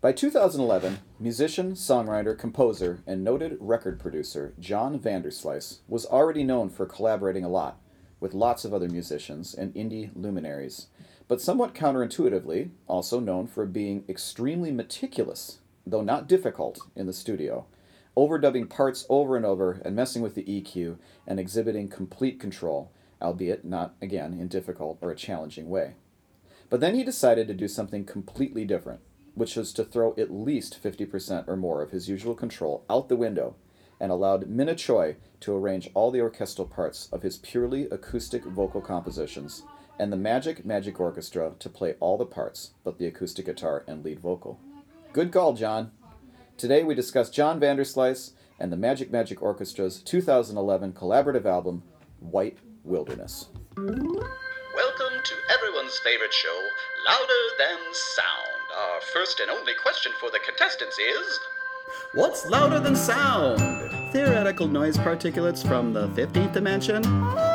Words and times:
By 0.00 0.12
2011, 0.12 1.00
musician, 1.18 1.72
songwriter, 1.72 2.38
composer, 2.38 3.00
and 3.04 3.24
noted 3.24 3.56
record 3.58 3.98
producer 3.98 4.54
John 4.60 4.96
Vanderslice 5.00 5.78
was 5.88 6.06
already 6.06 6.44
known 6.44 6.70
for 6.70 6.86
collaborating 6.86 7.44
a 7.44 7.48
lot 7.48 7.80
with 8.20 8.32
lots 8.32 8.64
of 8.64 8.72
other 8.72 8.88
musicians 8.88 9.54
and 9.54 9.74
indie 9.74 10.10
luminaries, 10.14 10.86
but 11.26 11.40
somewhat 11.40 11.74
counterintuitively, 11.74 12.70
also 12.86 13.18
known 13.18 13.48
for 13.48 13.66
being 13.66 14.04
extremely 14.08 14.70
meticulous, 14.70 15.58
though 15.84 16.02
not 16.02 16.28
difficult, 16.28 16.78
in 16.94 17.06
the 17.08 17.12
studio, 17.12 17.66
overdubbing 18.16 18.70
parts 18.70 19.04
over 19.08 19.36
and 19.36 19.44
over 19.44 19.82
and 19.84 19.96
messing 19.96 20.22
with 20.22 20.36
the 20.36 20.44
EQ 20.44 20.96
and 21.26 21.40
exhibiting 21.40 21.88
complete 21.88 22.38
control, 22.38 22.92
albeit 23.20 23.64
not, 23.64 23.96
again, 24.00 24.38
in 24.38 24.46
difficult 24.46 24.96
or 25.00 25.10
a 25.10 25.16
challenging 25.16 25.68
way. 25.68 25.94
But 26.70 26.78
then 26.78 26.94
he 26.94 27.02
decided 27.02 27.48
to 27.48 27.54
do 27.54 27.66
something 27.66 28.04
completely 28.04 28.64
different, 28.64 29.00
which 29.38 29.54
was 29.54 29.72
to 29.72 29.84
throw 29.84 30.14
at 30.18 30.32
least 30.32 30.82
50% 30.82 31.46
or 31.46 31.56
more 31.56 31.80
of 31.80 31.92
his 31.92 32.08
usual 32.08 32.34
control 32.34 32.84
out 32.90 33.08
the 33.08 33.16
window 33.16 33.54
and 34.00 34.10
allowed 34.10 34.48
Minna 34.48 34.74
Choi 34.74 35.16
to 35.40 35.54
arrange 35.54 35.90
all 35.94 36.10
the 36.10 36.20
orchestral 36.20 36.66
parts 36.66 37.08
of 37.12 37.22
his 37.22 37.38
purely 37.38 37.84
acoustic 37.84 38.44
vocal 38.44 38.80
compositions 38.80 39.62
and 39.98 40.12
the 40.12 40.16
Magic 40.16 40.64
Magic 40.64 40.98
Orchestra 41.00 41.52
to 41.58 41.68
play 41.68 41.94
all 42.00 42.18
the 42.18 42.26
parts 42.26 42.72
but 42.82 42.98
the 42.98 43.06
acoustic 43.06 43.46
guitar 43.46 43.84
and 43.86 44.04
lead 44.04 44.18
vocal. 44.18 44.58
Good 45.12 45.32
call, 45.32 45.54
John. 45.54 45.92
Today 46.56 46.82
we 46.82 46.94
discuss 46.94 47.30
John 47.30 47.60
Vanderslice 47.60 48.32
and 48.58 48.72
the 48.72 48.76
Magic 48.76 49.12
Magic 49.12 49.40
Orchestra's 49.40 50.02
2011 50.02 50.92
collaborative 50.92 51.44
album, 51.44 51.84
White 52.18 52.58
Wilderness. 52.82 53.46
Welcome 53.76 53.94
to 55.22 55.34
everyone's 55.52 55.98
favorite 56.00 56.34
show, 56.34 56.60
Louder 57.06 57.42
Than 57.58 57.78
Sound. 57.92 58.47
Our 58.78 59.00
first 59.00 59.40
and 59.40 59.50
only 59.50 59.74
question 59.74 60.12
for 60.20 60.30
the 60.30 60.38
contestants 60.38 61.00
is 61.00 61.40
What's 62.14 62.46
louder 62.46 62.78
than 62.78 62.94
sound? 62.94 63.58
Theoretical 64.12 64.68
noise 64.68 64.96
particulates 64.96 65.66
from 65.66 65.92
the 65.92 66.06
15th 66.10 66.52
dimension? 66.52 67.02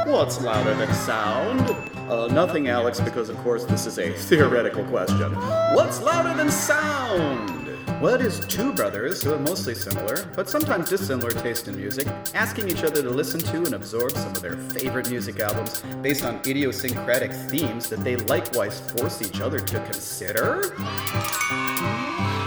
What's 0.06 0.42
louder 0.42 0.74
than 0.74 0.94
sound? 0.94 1.62
Uh, 2.10 2.28
nothing, 2.28 2.68
Alex, 2.68 3.00
because 3.00 3.30
of 3.30 3.38
course 3.38 3.64
this 3.64 3.86
is 3.86 4.00
a 4.00 4.12
theoretical 4.28 4.84
question. 4.86 5.34
What's 5.76 6.02
louder 6.02 6.36
than 6.36 6.52
sound? 6.52 7.63
Well, 8.04 8.16
it 8.16 8.22
is 8.22 8.42
two 8.48 8.74
brothers 8.74 9.24
who 9.24 9.30
have 9.30 9.40
mostly 9.40 9.74
similar, 9.74 10.26
but 10.36 10.50
sometimes 10.50 10.90
dissimilar 10.90 11.32
taste 11.32 11.70
in 11.70 11.78
music, 11.78 12.06
asking 12.34 12.68
each 12.68 12.84
other 12.84 13.02
to 13.02 13.10
listen 13.10 13.40
to 13.40 13.64
and 13.64 13.76
absorb 13.76 14.12
some 14.12 14.32
of 14.32 14.42
their 14.42 14.58
favorite 14.58 15.10
music 15.10 15.40
albums 15.40 15.82
based 16.02 16.26
on 16.26 16.42
idiosyncratic 16.46 17.32
themes 17.32 17.88
that 17.88 18.04
they 18.04 18.18
likewise 18.18 18.82
force 18.92 19.22
each 19.22 19.40
other 19.40 19.62
to 19.62 19.80
consider? 19.86 20.76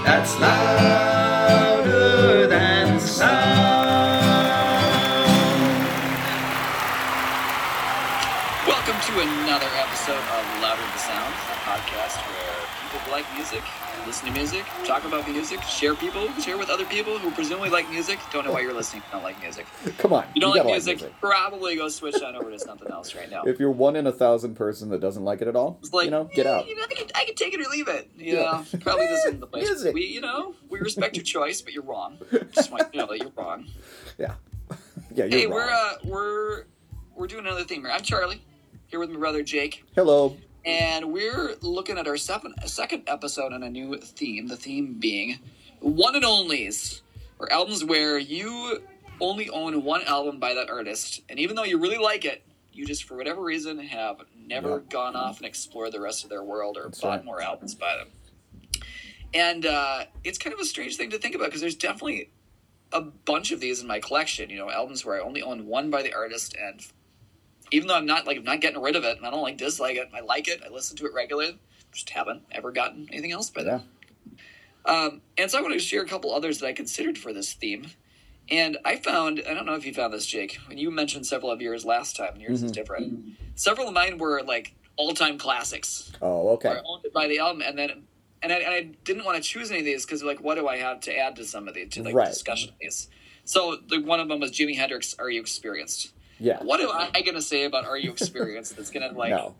That's 0.05 0.39
louder 0.39 2.47
than 2.49 3.01
sound. 3.01 3.65
Welcome 8.69 9.01
to 9.01 9.21
another 9.23 9.71
episode 9.79 10.21
of 10.21 10.61
Louder 10.61 10.83
Than 10.83 10.99
Sound, 10.99 11.33
a 11.33 11.57
podcast 11.65 12.21
where 12.29 12.57
people 12.93 13.11
like 13.11 13.25
music 13.35 13.63
listen 14.05 14.27
to 14.27 14.33
music, 14.33 14.65
talk 14.85 15.05
about 15.05 15.29
music, 15.29 15.63
share 15.63 15.95
people, 15.95 16.29
share 16.41 16.59
with 16.59 16.69
other 16.71 16.85
people 16.85 17.19
who 17.19 17.31
presumably 17.31 17.71
like 17.71 17.89
music, 17.91 18.19
don't 18.33 18.45
know 18.45 18.53
why 18.53 18.61
you're 18.61 18.73
listening, 18.75 19.03
don't 19.11 19.23
like 19.23 19.41
music. 19.41 19.67
Come 19.99 20.13
on. 20.13 20.25
You 20.35 20.41
don't 20.41 20.55
gotta 20.55 20.69
like 20.69 20.85
music, 20.85 21.13
probably 21.21 21.77
go 21.77 21.89
switch 21.89 22.21
on 22.23 22.37
over 22.37 22.51
to 22.51 22.59
something 22.59 22.89
else 22.91 23.15
right 23.15 23.31
now. 23.31 23.43
If 23.45 23.59
you're 23.59 23.71
one 23.71 23.97
in 23.97 24.07
a 24.07 24.13
thousand 24.13 24.55
person 24.57 24.91
that 24.91 25.01
doesn't 25.01 25.25
like 25.25 25.43
it 25.43 25.49
at 25.49 25.57
all, 25.57 25.79
It's 25.81 25.93
like, 25.93 26.05
you 26.07 26.11
know, 26.11 26.25
get 26.35 26.47
out. 26.47 26.69
You 26.69 26.77
know, 26.77 26.83
I 26.89 26.95
can, 26.95 27.07
I 27.15 27.25
can 27.25 27.35
take 27.35 27.55
it 27.55 27.61
or 27.61 27.69
leave 27.71 27.89
it. 27.89 28.11
You 28.17 28.35
Yeah. 28.37 28.43
know, 28.43 28.65
probably 28.81 29.07
this 29.07 29.25
isn't 29.27 29.41
the 29.41 29.47
place. 29.53 29.69
Music. 29.69 29.95
We, 29.95 30.07
you 30.07 30.21
know, 30.21 30.55
we 30.69 30.79
respect 30.81 31.17
your 31.17 31.25
choice, 31.25 31.61
but 31.63 31.73
you're 31.73 31.83
wrong. 31.85 32.19
Just 32.53 32.71
want 32.71 32.93
you 32.93 33.01
know 33.01 33.07
that 33.07 33.19
you're 33.19 33.33
wrong. 33.37 33.67
Yeah. 34.19 34.35
Yeah, 35.15 35.25
you're 35.25 35.39
hey, 35.41 35.47
wrong. 35.47 35.55
we're 35.57 35.71
uh, 35.71 35.93
we're 36.05 36.65
we're 37.15 37.27
doing 37.27 37.47
another 37.47 37.65
theme 37.65 37.81
here. 37.83 37.91
I'm 37.91 38.03
Charlie, 38.03 38.43
here 38.89 38.99
with 39.01 39.09
my 39.11 39.19
brother 39.19 39.43
Jake. 39.43 39.83
Hello. 39.95 40.37
And 40.67 41.13
we're 41.13 41.55
looking 41.63 41.97
at 41.97 42.07
our 42.09 42.17
second 42.17 42.55
second 42.67 43.05
episode 43.07 43.53
on 43.53 43.63
a 43.63 43.71
new 43.71 43.97
theme. 43.99 44.49
The 44.49 44.57
theme 44.57 44.95
being 44.99 45.39
one 45.81 46.15
and 46.17 46.25
onlys, 46.25 47.01
or 47.39 47.51
albums 47.53 47.85
where 47.85 48.19
you 48.19 48.83
only 49.21 49.49
own 49.49 49.83
one 49.85 50.03
album 50.05 50.39
by 50.41 50.55
that 50.55 50.69
artist, 50.69 51.23
and 51.29 51.39
even 51.39 51.57
though 51.57 51.65
you 51.65 51.79
really 51.79 51.99
like 51.99 52.25
it, 52.25 52.43
you 52.73 52.85
just 52.85 53.05
for 53.05 53.17
whatever 53.17 53.41
reason 53.43 53.79
have 53.79 54.19
never 54.37 54.71
Yeah. 54.71 54.81
gone 54.91 55.17
off 55.17 55.39
and 55.39 55.47
explored 55.47 55.93
the 55.93 56.01
rest 56.01 56.25
of 56.25 56.31
their 56.31 56.43
world 56.43 56.77
or 56.77 56.85
That's 56.85 57.01
bought 57.01 57.09
right. 57.17 57.25
more 57.25 57.41
albums 57.41 57.75
by 57.75 57.97
them. 57.97 58.09
And 59.33 59.65
uh, 59.67 60.05
it's 60.25 60.39
kind 60.39 60.53
of 60.55 60.61
a 60.61 60.65
strange 60.65 60.97
thing 60.97 61.11
to 61.11 61.19
think 61.19 61.35
about 61.35 61.47
because 61.47 61.61
there's 61.61 61.75
definitely 61.77 62.31
a 62.93 63.01
bunch 63.01 63.53
of 63.53 63.61
these 63.61 63.81
in 63.81 63.87
my 63.87 63.99
collection. 64.01 64.51
You 64.51 64.59
know, 64.59 64.71
albums 64.71 65.05
where 65.05 65.17
I 65.21 65.25
only 65.25 65.43
own 65.43 65.67
one 65.67 65.91
by 65.91 66.03
the 66.03 66.13
artist, 66.15 66.55
and 66.61 66.81
even 67.71 67.89
though 67.89 67.95
I'm 67.97 68.07
not 68.07 68.27
like 68.27 68.39
I'm 68.39 68.45
not 68.45 68.61
getting 68.61 68.81
rid 68.81 68.97
of 68.97 69.05
it, 69.05 69.17
and 69.17 69.27
I 69.27 69.31
don't 69.31 69.43
like 69.43 69.57
dislike 69.57 69.97
it, 69.97 70.09
I 70.15 70.21
like 70.21 70.49
it. 70.49 70.63
I 70.65 70.69
listen 70.71 70.97
to 70.99 71.07
it 71.07 71.13
regularly. 71.15 71.59
Just 71.93 72.11
haven't 72.11 72.43
ever 72.53 72.73
gotten 72.73 73.09
anything 73.13 73.33
else 73.33 73.51
by 73.51 73.63
them. 73.63 73.83
Um, 74.85 75.21
and 75.37 75.51
so 75.51 75.59
I 75.59 75.63
want 75.63 75.75
to 75.75 75.81
share 75.81 76.03
a 76.03 76.07
couple 76.07 76.33
others 76.33 76.59
that 76.61 76.67
I 76.67 76.73
considered 76.73 77.19
for 77.19 77.33
this 77.33 77.53
theme. 77.55 77.89
And 78.49 78.79
I 78.85 78.97
found, 78.97 79.43
I 79.49 79.55
don't 79.55 79.67
know 79.67 79.75
if 79.75 79.85
you 79.85 79.93
found 79.93 80.13
this, 80.13 80.25
Jake, 80.27 80.59
when 80.69 80.79
you 80.79 80.91
mentioned 80.93 81.27
several 81.27 81.51
of 81.51 81.61
yours 81.61 81.85
last 81.85 82.15
time, 82.17 82.35
and 82.35 82.43
yours 82.43 82.63
is 82.63 82.71
different. 82.71 83.37
Several 83.57 83.89
of 83.89 83.95
mine 83.95 84.19
were 84.19 84.43
like 84.43 84.75
all 84.97 85.15
time 85.15 85.39
classics. 85.39 86.13
Oh, 86.23 86.51
okay. 86.51 86.79
By 87.13 87.27
the 87.27 87.41
album, 87.41 87.63
and 87.67 87.77
then, 87.77 88.05
and 88.43 88.53
I, 88.53 88.57
and 88.57 88.75
I 88.75 88.83
didn't 89.05 89.25
want 89.25 89.37
to 89.37 89.43
choose 89.43 89.71
any 89.71 89.81
of 89.81 89.85
these 89.87 90.05
because, 90.07 90.23
like, 90.23 90.41
what 90.41 90.55
do 90.55 90.69
I 90.69 90.77
have 90.77 91.01
to 91.01 91.17
add 91.17 91.35
to 91.37 91.45
some 91.45 91.67
of 91.67 91.75
these, 91.75 91.89
to 91.95 92.03
like 92.05 92.15
Right. 92.15 92.29
discussion 92.29 92.69
of 92.69 92.77
these? 92.81 93.09
So, 93.45 93.79
the, 93.89 94.01
one 94.01 94.21
of 94.21 94.29
them 94.29 94.39
was 94.41 94.53
Jimi 94.53 94.77
Hendrix, 94.77 95.17
Are 95.19 95.29
You 95.29 95.41
Experienced? 95.41 96.13
Yeah. 96.39 96.63
What 96.63 96.81
am 96.81 96.91
I 96.91 97.23
going 97.23 97.35
to 97.35 97.43
say 97.43 97.65
about 97.65 97.87
Are 97.87 97.97
You 97.97 98.11
Experienced 98.11 98.77
that's 98.77 98.91
going 98.91 99.09
to, 99.11 99.17
like, 99.17 99.31
no. 99.31 99.55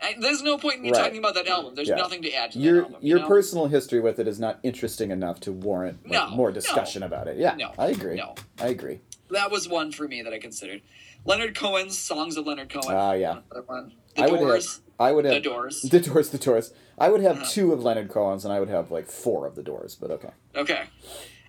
I, 0.00 0.14
there's 0.20 0.42
no 0.42 0.58
point 0.58 0.76
in 0.76 0.82
me 0.82 0.90
Right. 0.92 1.04
talking 1.04 1.18
about 1.18 1.34
that 1.34 1.46
album. 1.48 1.74
There's 1.74 1.88
Yeah. 1.88 1.94
nothing 1.96 2.20
to 2.22 2.32
add 2.32 2.52
to 2.52 2.58
that 2.58 2.64
Your 2.64 2.82
album. 2.82 2.96
you 3.00 3.08
your 3.10 3.20
know? 3.20 3.28
personal 3.28 3.66
history 3.68 3.98
with 4.00 4.18
it 4.18 4.28
is 4.28 4.38
not 4.38 4.58
interesting 4.62 5.10
enough 5.10 5.40
to 5.40 5.52
warrant 5.52 6.02
like, 6.04 6.12
No, 6.12 6.28
more 6.36 6.50
no. 6.50 6.54
discussion 6.54 7.02
about 7.02 7.28
it. 7.28 7.38
Yeah, 7.38 7.54
No, 7.56 7.72
I 7.78 7.88
agree. 7.88 8.14
no. 8.16 8.34
I 8.60 8.68
agree. 8.68 9.00
That 9.30 9.50
was 9.50 9.68
one 9.68 9.92
for 9.92 10.06
me 10.06 10.20
that 10.22 10.32
I 10.34 10.38
considered. 10.38 10.82
Leonard 11.24 11.56
Cohen's 11.56 11.98
Songs 11.98 12.36
of 12.36 12.46
Leonard 12.46 12.68
Cohen. 12.68 12.94
Ah, 12.94 13.12
yeah. 13.14 13.38
Another 13.50 13.62
one. 13.66 13.92
The 14.14 14.22
I 14.22 14.26
would 14.26 14.40
have. 14.40 14.48
Doors. 14.48 14.80
I 15.00 15.12
would 15.12 15.24
have. 15.24 15.34
The 15.34 15.40
Doors. 15.40 15.80
The 15.82 16.00
Doors. 16.00 16.28
The 16.30 16.38
Doors. 16.38 16.72
I 16.98 17.08
would 17.08 17.20
have 17.22 17.36
Uh-huh. 17.38 17.46
two 17.50 17.72
of 17.72 17.82
Leonard 17.82 18.08
Cohen's, 18.08 18.44
and 18.44 18.52
I 18.52 18.60
would 18.60 18.68
have 18.68 18.90
like 18.90 19.06
four 19.10 19.46
of 19.46 19.54
the 19.56 19.62
Doors. 19.62 19.96
But 19.98 20.10
okay. 20.10 20.30
Okay. 20.54 20.84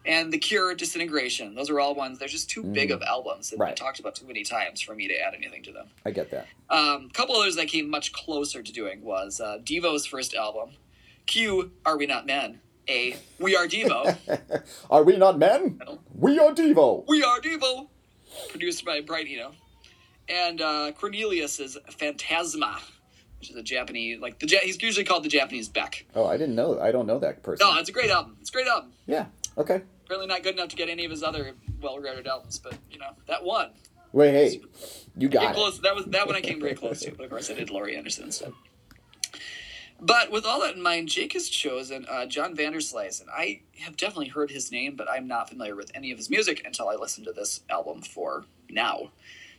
And 0.08 0.32
The 0.32 0.38
Cure, 0.38 0.74
Disintegration. 0.74 1.54
Those 1.54 1.70
are 1.70 1.80
all 1.80 1.94
ones. 1.94 2.18
They're 2.18 2.28
just 2.30 2.50
too 2.50 2.64
big 2.64 2.92
of 2.92 3.02
albums 3.02 3.50
that 3.50 3.58
Mm. 3.58 3.62
Right. 3.62 3.76
talked 3.76 4.00
about 4.00 4.16
too 4.16 4.26
many 4.26 4.44
times 4.44 4.82
for 4.82 4.96
me 4.96 5.08
to 5.08 5.14
add 5.20 5.34
anything 5.36 5.64
to 5.64 5.72
them. 5.74 5.88
I 6.06 6.12
get 6.12 6.32
that. 6.32 6.48
Um, 6.70 7.08
a 7.10 7.14
couple 7.14 7.36
others 7.36 7.56
that 7.58 7.68
came 7.68 7.90
much 7.90 8.14
closer 8.14 8.64
to 8.64 8.72
doing 8.72 9.02
was 9.02 9.42
uh, 9.42 9.58
Devo's 9.64 10.06
first 10.06 10.34
album. 10.34 10.72
Q, 11.26 11.72
Are 11.86 11.98
We 11.98 12.06
Not 12.06 12.26
Men? 12.26 12.62
A, 12.90 13.18
We 13.40 13.56
Are 13.58 13.68
Devo. 13.68 14.18
Are 14.90 15.04
we 15.04 15.18
not 15.18 15.38
men? 15.38 15.78
No. 15.86 16.00
We 16.16 16.40
are 16.40 16.54
Devo. 16.54 17.04
we 17.08 17.22
Are 17.22 17.42
Devo. 17.42 17.90
Produced 18.50 18.86
by 18.86 19.02
Brian 19.02 19.28
Eno. 19.28 19.52
And 20.30 20.62
uh, 20.62 20.92
Cornelius's 20.94 21.78
Fantasma, 21.92 22.78
which 23.40 23.50
is 23.50 23.56
a 23.58 23.62
Japanese, 23.64 24.20
like, 24.22 24.40
the 24.40 24.48
he's 24.64 24.82
usually 24.82 25.04
called 25.06 25.24
the 25.24 25.30
Japanese 25.30 25.68
Beck. 25.68 26.06
Oh, 26.16 26.26
I 26.26 26.38
didn't 26.38 26.56
know. 26.56 26.80
I 26.80 26.92
don't 26.94 27.08
know 27.08 27.20
that 27.20 27.44
person. 27.44 27.68
No, 27.68 27.78
it's 27.78 27.90
a 27.90 27.92
great 27.92 28.10
album. 28.10 28.38
It's 28.40 28.50
a 28.50 28.54
great 28.54 28.68
album. 28.68 28.92
Yeah. 29.06 29.26
Okay. 29.58 29.82
Apparently 30.08 30.28
not 30.28 30.42
good 30.42 30.54
enough 30.54 30.70
to 30.70 30.78
get 30.78 30.88
any 30.88 31.04
of 31.04 31.12
his 31.12 31.22
other 31.22 31.52
well-regarded 31.82 32.26
albums, 32.28 32.58
but, 32.60 32.76
you 32.90 32.98
know, 32.98 33.10
that 33.28 33.44
one. 33.44 33.72
Wait. 34.14 34.32
Hey. 34.32 34.62
You 35.18 35.28
got 35.28 35.52
it. 35.52 35.54
close. 35.54 35.80
That 35.82 35.96
was 35.96 36.06
that 36.06 36.26
one 36.26 36.34
I 36.34 36.40
came 36.40 36.62
very 36.62 36.76
close 36.76 37.02
to, 37.02 37.12
but 37.12 37.26
of 37.26 37.30
course 37.30 37.52
I 37.52 37.56
did 37.56 37.70
Laurie 37.70 37.98
Anderson 37.98 38.24
instead. 38.24 38.54
But 40.00 40.32
with 40.32 40.46
all 40.46 40.62
that 40.62 40.76
in 40.76 40.82
mind, 40.82 41.10
Jake 41.10 41.34
has 41.34 41.50
chosen 41.50 42.06
uh, 42.10 42.26
John 42.26 42.56
Vanderslice, 42.56 43.20
and 43.20 43.30
I 43.30 43.64
have 43.80 43.98
definitely 43.98 44.30
heard 44.30 44.50
his 44.50 44.72
name, 44.72 44.96
but 44.96 45.10
I'm 45.10 45.28
not 45.28 45.50
familiar 45.50 45.76
with 45.76 45.92
any 45.94 46.12
of 46.12 46.18
his 46.18 46.30
music 46.30 46.62
until 46.64 46.88
I 46.88 46.96
listened 46.96 47.28
to 47.28 47.34
this 47.34 47.62
album 47.70 48.02
for 48.02 48.46
now. 48.70 49.12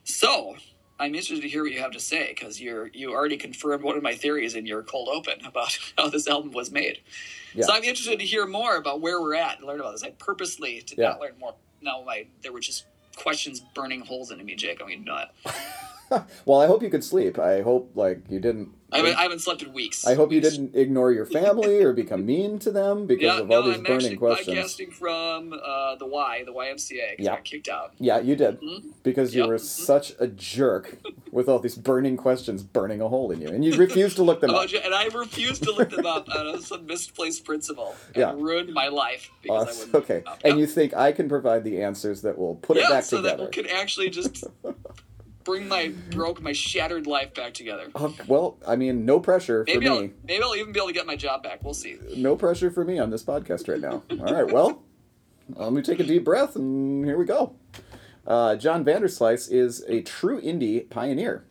So 0.04 0.56
I'm 1.00 1.14
interested 1.14 1.42
to 1.42 1.48
hear 1.48 1.62
what 1.62 1.72
you 1.72 1.78
have 1.80 1.92
to 1.92 2.00
say 2.00 2.28
because 2.34 2.60
you're 2.60 2.88
you 2.88 3.12
already 3.12 3.36
confirmed 3.36 3.84
one 3.84 3.96
of 3.96 4.02
my 4.02 4.14
theories 4.14 4.54
in 4.54 4.66
your 4.66 4.82
cold 4.82 5.08
open 5.08 5.44
about 5.46 5.78
how 5.96 6.08
this 6.08 6.26
album 6.26 6.52
was 6.52 6.70
made. 6.70 7.00
Yeah. 7.54 7.64
So 7.66 7.72
I'm 7.72 7.84
interested 7.84 8.18
to 8.18 8.24
hear 8.26 8.46
more 8.46 8.76
about 8.76 9.00
where 9.00 9.20
we're 9.20 9.34
at 9.34 9.58
and 9.58 9.66
learn 9.66 9.80
about 9.80 9.92
this. 9.92 10.02
I 10.02 10.10
purposely 10.10 10.82
did 10.86 10.98
Yeah. 10.98 11.10
not 11.10 11.20
learn 11.20 11.34
more. 11.38 11.54
No, 11.80 12.04
my 12.04 12.26
there 12.42 12.52
were 12.52 12.60
just 12.60 12.84
questions 13.16 13.60
burning 13.74 14.00
holes 14.00 14.30
into 14.30 14.44
me, 14.44 14.54
Jake. 14.56 14.80
I 14.82 14.86
mean, 14.86 15.04
not. 15.04 15.32
Well, 16.46 16.60
I 16.60 16.66
hope 16.66 16.82
you 16.82 16.90
could 16.90 17.04
sleep. 17.04 17.38
I 17.38 17.60
hope 17.62 17.90
like 17.94 18.22
you 18.28 18.40
didn't 18.40 18.70
I 18.90 18.98
haven't, 18.98 19.16
I 19.18 19.22
haven't 19.24 19.40
slept 19.40 19.60
in 19.62 19.74
weeks. 19.74 20.06
I 20.06 20.14
hope 20.14 20.32
you 20.32 20.40
didn't 20.40 20.74
ignore 20.74 21.12
your 21.12 21.26
family 21.26 21.82
or 21.82 21.92
become 21.92 22.24
mean 22.34 22.58
to 22.60 22.70
them 22.70 23.06
because 23.06 23.22
Yeah, 23.24 23.40
of 23.40 23.50
all 23.50 23.60
no, 23.62 23.68
these 23.68 23.76
I'm 23.76 23.82
burning 23.84 24.16
questions. 24.16 24.56
podcasting 24.56 24.92
from 24.94 25.52
uh, 25.52 25.96
the 25.96 26.06
Y, 26.06 26.42
the 26.46 26.52
YMCA. 26.52 27.16
Yeah. 27.18 27.32
I 27.32 27.34
got 27.36 27.44
kicked 27.44 27.68
out. 27.68 27.92
Yeah, 27.98 28.18
you 28.20 28.34
did. 28.34 28.60
Mhm. 28.62 28.84
Because 29.02 29.34
you 29.34 29.42
Yep. 29.42 29.48
were 29.48 29.58
such 29.58 30.14
a 30.18 30.26
jerk 30.26 30.96
with 31.30 31.50
all 31.50 31.58
these 31.58 31.76
burning 31.76 32.16
questions 32.16 32.62
burning 32.62 33.02
a 33.02 33.08
hole 33.08 33.30
in 33.30 33.42
you. 33.42 33.48
And 33.48 33.62
you 33.62 33.76
refused 33.86 34.16
to 34.16 34.22
look 34.22 34.40
them 34.40 34.50
up. 34.54 34.70
And 34.72 34.94
I 34.94 35.04
refused 35.12 35.64
to 35.64 35.72
look 35.72 35.90
them 35.90 36.06
up 36.06 36.26
out 36.34 36.46
of 36.46 36.64
some 36.64 36.86
misplaced 36.86 37.44
principle. 37.44 37.94
It 38.14 38.20
Yeah. 38.20 38.32
ruined 38.34 38.72
my 38.72 38.88
life 38.88 39.30
because 39.42 39.68
I 39.68 39.78
wouldn't. 39.84 39.94
Okay. 39.96 40.22
And 40.44 40.52
Yep. 40.54 40.56
you 40.60 40.66
think 40.66 40.94
I 40.94 41.12
can 41.12 41.28
provide 41.28 41.62
the 41.64 41.82
answers 41.82 42.22
that 42.22 42.38
will 42.38 42.54
put 42.54 42.78
it 42.78 42.84
yeah, 42.84 42.88
back 42.88 43.04
so 43.04 43.18
together? 43.18 43.36
that 43.36 43.44
we 43.44 43.50
could 43.52 43.70
actually 43.70 44.08
just 44.08 44.44
bring 45.48 45.66
my 45.66 45.92
broke, 46.10 46.40
my 46.42 46.52
shattered 46.52 47.06
life 47.06 47.34
back 47.34 47.54
together. 47.54 47.88
Oh, 47.94 48.14
well, 48.28 48.58
I 48.66 48.76
mean, 48.76 49.04
no 49.04 49.18
pressure 49.18 49.64
for 49.64 49.72
Maybe 49.72 49.88
I'll, 49.88 50.02
me. 50.02 50.10
maybe 50.26 50.42
I'll 50.42 50.54
even 50.54 50.72
be 50.72 50.78
able 50.78 50.88
to 50.88 50.92
get 50.94 51.06
my 51.06 51.16
job 51.16 51.42
back. 51.42 51.64
We'll 51.64 51.74
see. 51.74 51.96
No 52.16 52.36
pressure 52.36 52.70
for 52.70 52.84
me 52.84 52.98
on 52.98 53.10
this 53.10 53.22
podcast 53.24 53.66
right 53.68 53.80
now. 53.80 54.02
All 54.24 54.34
right, 54.34 54.52
well, 54.52 54.82
let 55.56 55.72
me 55.72 55.80
take 55.82 56.00
a 56.00 56.04
deep 56.04 56.24
breath 56.24 56.54
and 56.54 57.04
here 57.04 57.16
we 57.18 57.24
go. 57.24 57.54
Uh, 58.26 58.56
John 58.56 58.84
Vanderslice 58.84 59.50
is 59.50 59.82
a 59.88 60.02
true 60.02 60.40
indie 60.40 60.88
pioneer. 60.90 61.44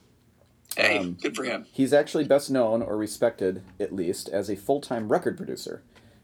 Hey, 0.76 1.00
Um, 1.00 1.14
good 1.20 1.36
for 1.36 1.44
him. 1.44 1.66
He's 1.72 1.92
actually 1.92 2.26
best 2.26 2.52
known, 2.52 2.84
or 2.84 2.98
respected 2.98 3.64
at 3.80 3.92
least, 3.96 4.30
as 4.30 4.48
a 4.48 4.56
full-time 4.56 5.12
record 5.12 5.36
producer. 5.36 5.82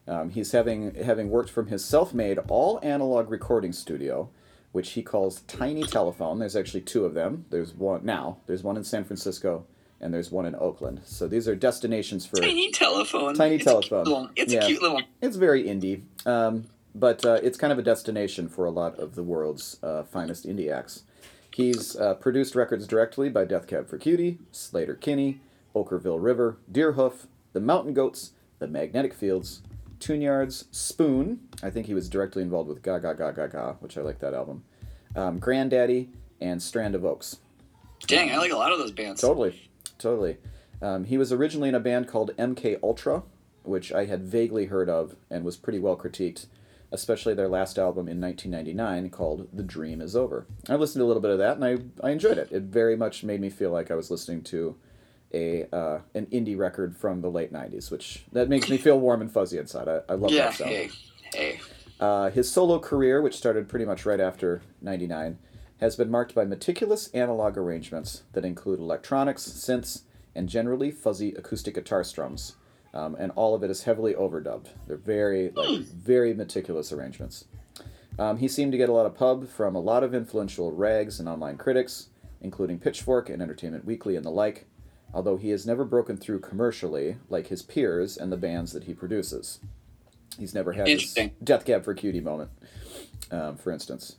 Um, 0.07 0.29
he's 0.29 0.51
having 0.51 0.93
having 0.93 1.29
worked 1.31 1.49
from 1.49 1.67
his 1.67 1.83
self-made 1.83 2.37
all-analog 2.49 3.31
recording 3.31 3.73
studio, 3.73 4.29
which 4.73 4.91
he 4.91 5.01
calls 5.01 5.41
Tiny 5.41 5.83
Telephone. 5.83 6.39
There's 6.39 6.55
actually 6.57 6.81
two 6.81 7.05
of 7.05 7.13
them. 7.13 7.45
There's 7.49 7.73
one 7.73 8.03
now. 8.05 8.37
There's 8.47 8.61
one 8.63 8.75
in 8.75 8.83
San 8.83 9.05
Francisco, 9.05 9.65
and 10.01 10.13
there's 10.13 10.31
one 10.31 10.45
in 10.45 10.55
Oakland. 10.55 11.01
So 11.05 11.27
these 11.27 11.47
are 11.47 11.55
destinations 11.55 12.25
for. 12.25 12.35
Tiny 12.37 12.71
telephone. 12.71 13.35
Tiny 13.35 13.55
It's 13.55 13.63
a 13.65 13.69
telephone. 13.69 14.03
little- 14.03 14.29
it's 14.35 14.51
Yeah. 14.51 14.63
a 14.63 14.67
cute 14.67 14.81
little. 14.81 15.01
It's 15.21 15.37
very 15.37 15.63
indie, 15.63 16.01
um, 16.27 16.65
but 16.93 17.23
uh, 17.25 17.39
it's 17.41 17.57
kind 17.57 17.71
of 17.71 17.79
a 17.79 17.83
destination 17.83 18.49
for 18.49 18.65
a 18.65 18.71
lot 18.71 18.99
of 18.99 19.15
the 19.15 19.23
world's 19.23 19.77
uh, 19.81 20.03
finest 20.03 20.45
indie 20.45 20.69
acts. 20.71 21.03
He's 21.55 21.95
uh, 21.95 22.15
produced 22.15 22.55
records 22.55 22.87
directly 22.87 23.29
by 23.29 23.45
Death 23.45 23.67
Cab 23.67 23.87
for 23.87 23.97
Cutie, 23.99 24.39
Slater 24.51 24.95
Kinney, 24.95 25.39
Okkervil 25.75 26.17
River, 26.21 26.57
Deerhoof, 26.71 27.27
The 27.53 27.59
Mountain 27.61 27.93
Goats, 27.93 28.31
The 28.57 28.67
Magnetic 28.67 29.13
Fields, 29.13 29.61
Tune 29.99 30.21
Yards, 30.21 30.65
Spoon. 30.71 31.47
I 31.63 31.69
think 31.69 31.87
he 31.87 31.93
was 31.93 32.09
directly 32.09 32.43
involved 32.43 32.69
with 32.69 32.81
Ga 32.81 32.99
Ga 32.99 33.13
Ga 33.13 33.31
Ga 33.31 33.47
Ga, 33.47 33.73
which 33.79 33.97
I 33.97 34.01
like 34.01 34.19
that 34.19 34.33
album. 34.33 34.63
Um, 35.15 35.39
Grandaddy 35.39 36.09
and 36.41 36.61
Strand 36.61 36.93
of 36.93 37.05
Oaks. 37.05 37.37
Dang, 38.05 38.31
I 38.31 38.37
like 38.37 38.51
a 38.51 38.57
lot 38.57 38.71
of 38.73 38.79
those 38.79 38.91
bands. 38.91 39.21
Totally, 39.21 39.69
totally. 39.97 40.37
Um, 40.81 41.05
he 41.05 41.17
was 41.17 41.31
originally 41.31 41.69
in 41.69 41.75
a 41.75 41.79
band 41.79 42.09
called 42.09 42.35
MK 42.37 42.79
Ultra, 42.83 43.23
which 43.63 43.93
I 43.93 44.05
had 44.05 44.23
vaguely 44.23 44.65
heard 44.65 44.89
of 44.89 45.15
and 45.29 45.45
was 45.45 45.55
pretty 45.55 45.79
well 45.79 45.95
critiqued, 45.95 46.47
especially 46.91 47.33
their 47.33 47.47
last 47.47 47.79
album 47.79 48.09
in 48.09 48.19
1999 48.19 49.09
called 49.09 49.47
The 49.53 49.63
Dream 49.63 50.01
Is 50.01 50.15
Over. 50.15 50.45
I 50.67 50.75
listened 50.75 50.99
to 50.99 51.05
a 51.05 51.07
little 51.07 51.21
bit 51.21 51.31
of 51.31 51.37
that 51.37 51.55
and 51.55 51.63
I, 51.63 52.05
I 52.05 52.11
enjoyed 52.11 52.37
it. 52.37 52.51
It 52.51 52.63
very 52.63 52.97
much 52.97 53.23
made 53.23 53.39
me 53.39 53.49
feel 53.49 53.71
like 53.71 53.89
I 53.89 53.95
was 53.95 54.11
listening 54.11 54.41
to 54.43 54.75
a 55.33 55.65
uh, 55.73 55.99
an 56.13 56.27
indie 56.27 56.57
record 56.57 56.95
from 56.95 57.21
the 57.21 57.29
late 57.29 57.51
90s, 57.51 57.89
which 57.89 58.25
that 58.33 58.49
makes 58.49 58.69
me 58.69 58.77
feel 58.77 58.99
warm 58.99 59.21
and 59.21 59.31
fuzzy 59.31 59.57
inside. 59.57 59.87
I, 59.87 60.01
I 60.09 60.15
love 60.15 60.31
yeah, 60.31 60.45
that 60.45 60.55
sound. 60.55 60.69
hey, 60.71 60.91
hey. 61.33 61.59
Uh, 61.99 62.29
his 62.29 62.51
solo 62.51 62.79
career, 62.79 63.21
which 63.21 63.35
started 63.35 63.69
pretty 63.69 63.85
much 63.85 64.05
right 64.05 64.19
after 64.19 64.61
99, 64.81 65.37
has 65.79 65.95
been 65.95 66.09
marked 66.09 66.33
by 66.35 66.45
meticulous 66.45 67.07
analog 67.09 67.57
arrangements 67.57 68.23
that 68.33 68.45
include 68.45 68.79
electronics, 68.79 69.43
synths, 69.43 70.01
and 70.35 70.49
generally 70.49 70.91
fuzzy 70.91 71.33
acoustic 71.35 71.75
guitar 71.75 72.03
strums. 72.03 72.55
Um, 72.93 73.15
and 73.15 73.31
all 73.35 73.55
of 73.55 73.63
it 73.63 73.71
is 73.71 73.83
heavily 73.83 74.13
overdubbed. 74.13 74.67
They're 74.87 74.97
very, 74.97 75.49
like, 75.49 75.81
very 75.81 76.33
meticulous 76.33 76.91
arrangements. 76.91 77.45
Um, 78.19 78.37
he 78.37 78.47
seemed 78.47 78.71
to 78.71 78.77
get 78.77 78.89
a 78.89 78.93
lot 78.93 79.07
of 79.07 79.15
pub 79.15 79.47
from 79.47 79.75
a 79.75 79.79
lot 79.79 80.03
of 80.03 80.13
influential 80.13 80.71
rags 80.71 81.19
and 81.19 81.27
online 81.27 81.57
critics, 81.57 82.09
including 82.41 82.79
Pitchfork 82.79 83.29
and 83.29 83.41
Entertainment 83.41 83.85
Weekly 83.85 84.15
and 84.15 84.23
the 84.23 84.29
like, 84.29 84.65
although 85.13 85.37
he 85.37 85.49
has 85.49 85.65
never 85.65 85.83
broken 85.83 86.17
through 86.17 86.39
commercially 86.39 87.17
like 87.29 87.47
his 87.47 87.63
peers 87.63 88.15
and 88.17 88.31
the 88.31 88.37
bands 88.37 88.73
that 88.73 88.83
he 88.83 88.93
produces. 88.93 89.59
He's 90.39 90.53
never 90.53 90.73
had 90.73 90.87
his 90.87 91.17
Death 91.43 91.65
Cab 91.65 91.83
for 91.83 91.93
Cutie 91.93 92.19
moment, 92.21 92.49
um, 93.31 93.57
for 93.57 93.71
instance. 93.71 94.17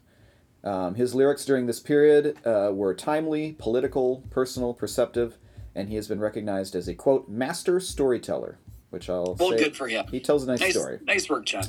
Um, 0.62 0.94
his 0.94 1.14
lyrics 1.14 1.44
during 1.44 1.66
this 1.66 1.81
period 1.81 2.37
uh, 2.46 2.70
were 2.72 2.94
timely, 2.94 3.52
political, 3.58 4.22
personal, 4.31 4.72
perceptive, 4.72 5.37
and 5.75 5.88
he 5.88 5.96
has 5.96 6.08
been 6.08 6.20
recognized 6.20 6.75
as 6.75 6.88
a 6.88 6.94
quote 6.94 7.28
master 7.28 7.81
storyteller, 7.81 8.58
which 8.90 9.11
I'll 9.11 9.37
Well, 9.38 9.50
say 9.50 9.58
good 9.58 9.76
for 9.76 9.88
him. 9.88 10.06
he 10.11 10.20
tells 10.20 10.44
a 10.44 10.46
nice, 10.46 10.61
Nice, 10.61 10.72
story. 10.75 11.00
nice 11.05 11.28
work, 11.28 11.44
John. 11.44 11.66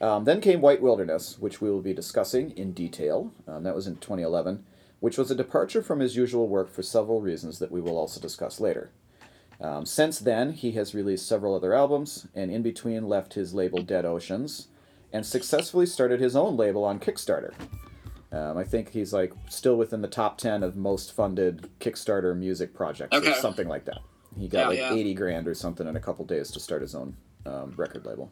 Um, 0.00 0.24
then 0.24 0.40
came 0.40 0.60
White 0.60 0.80
Wilderness, 0.80 1.38
which 1.38 1.60
we 1.60 1.70
will 1.70 1.80
be 1.82 1.92
discussing 1.92 2.52
in 2.52 2.72
detail. 2.72 3.32
Um, 3.48 3.64
that 3.64 3.74
was 3.74 3.86
in 3.86 3.96
2011, 3.96 4.64
which 5.00 5.18
was 5.18 5.30
a 5.30 5.34
departure 5.34 5.82
from 5.82 5.98
his 6.00 6.16
usual 6.16 6.48
work 6.48 6.70
for 6.72 6.82
several 6.82 7.20
reasons 7.20 7.58
that 7.58 7.72
we 7.72 7.80
will 7.80 7.98
also 7.98 8.20
discuss 8.20 8.60
later. 8.60 8.90
Um, 9.60 9.84
since 9.84 10.18
then, 10.18 10.52
he 10.52 10.72
has 10.72 10.94
released 10.94 11.26
several 11.26 11.54
other 11.54 11.74
albums, 11.74 12.28
and 12.34 12.50
in 12.50 12.62
between 12.62 13.08
left 13.08 13.34
his 13.34 13.54
label 13.54 13.82
Dead 13.82 14.04
Oceans, 14.04 14.68
and 15.12 15.26
successfully 15.26 15.86
started 15.86 16.20
his 16.20 16.36
own 16.36 16.56
label 16.56 16.84
on 16.84 17.00
Kickstarter. 17.00 17.52
Um, 18.30 18.58
I 18.58 18.64
think 18.64 18.90
he's 18.90 19.12
like 19.12 19.32
still 19.48 19.76
within 19.76 20.02
the 20.02 20.08
top 20.08 20.38
10 20.38 20.62
of 20.62 20.76
most 20.76 21.12
funded 21.12 21.68
Kickstarter 21.80 22.36
music 22.36 22.74
projects 22.74 23.16
or 23.16 23.34
something 23.34 23.68
like 23.68 23.86
that. 23.86 24.00
He 24.38 24.48
got 24.48 24.68
like 24.68 24.78
yeah. 24.78 24.92
80 24.92 25.14
grand 25.14 25.48
or 25.48 25.54
something 25.54 25.86
in 25.86 25.96
a 25.96 26.00
couple 26.00 26.24
days 26.24 26.50
to 26.52 26.60
start 26.60 26.82
his 26.82 26.94
own 26.94 27.16
um, 27.46 27.72
record 27.76 28.04
label. 28.04 28.30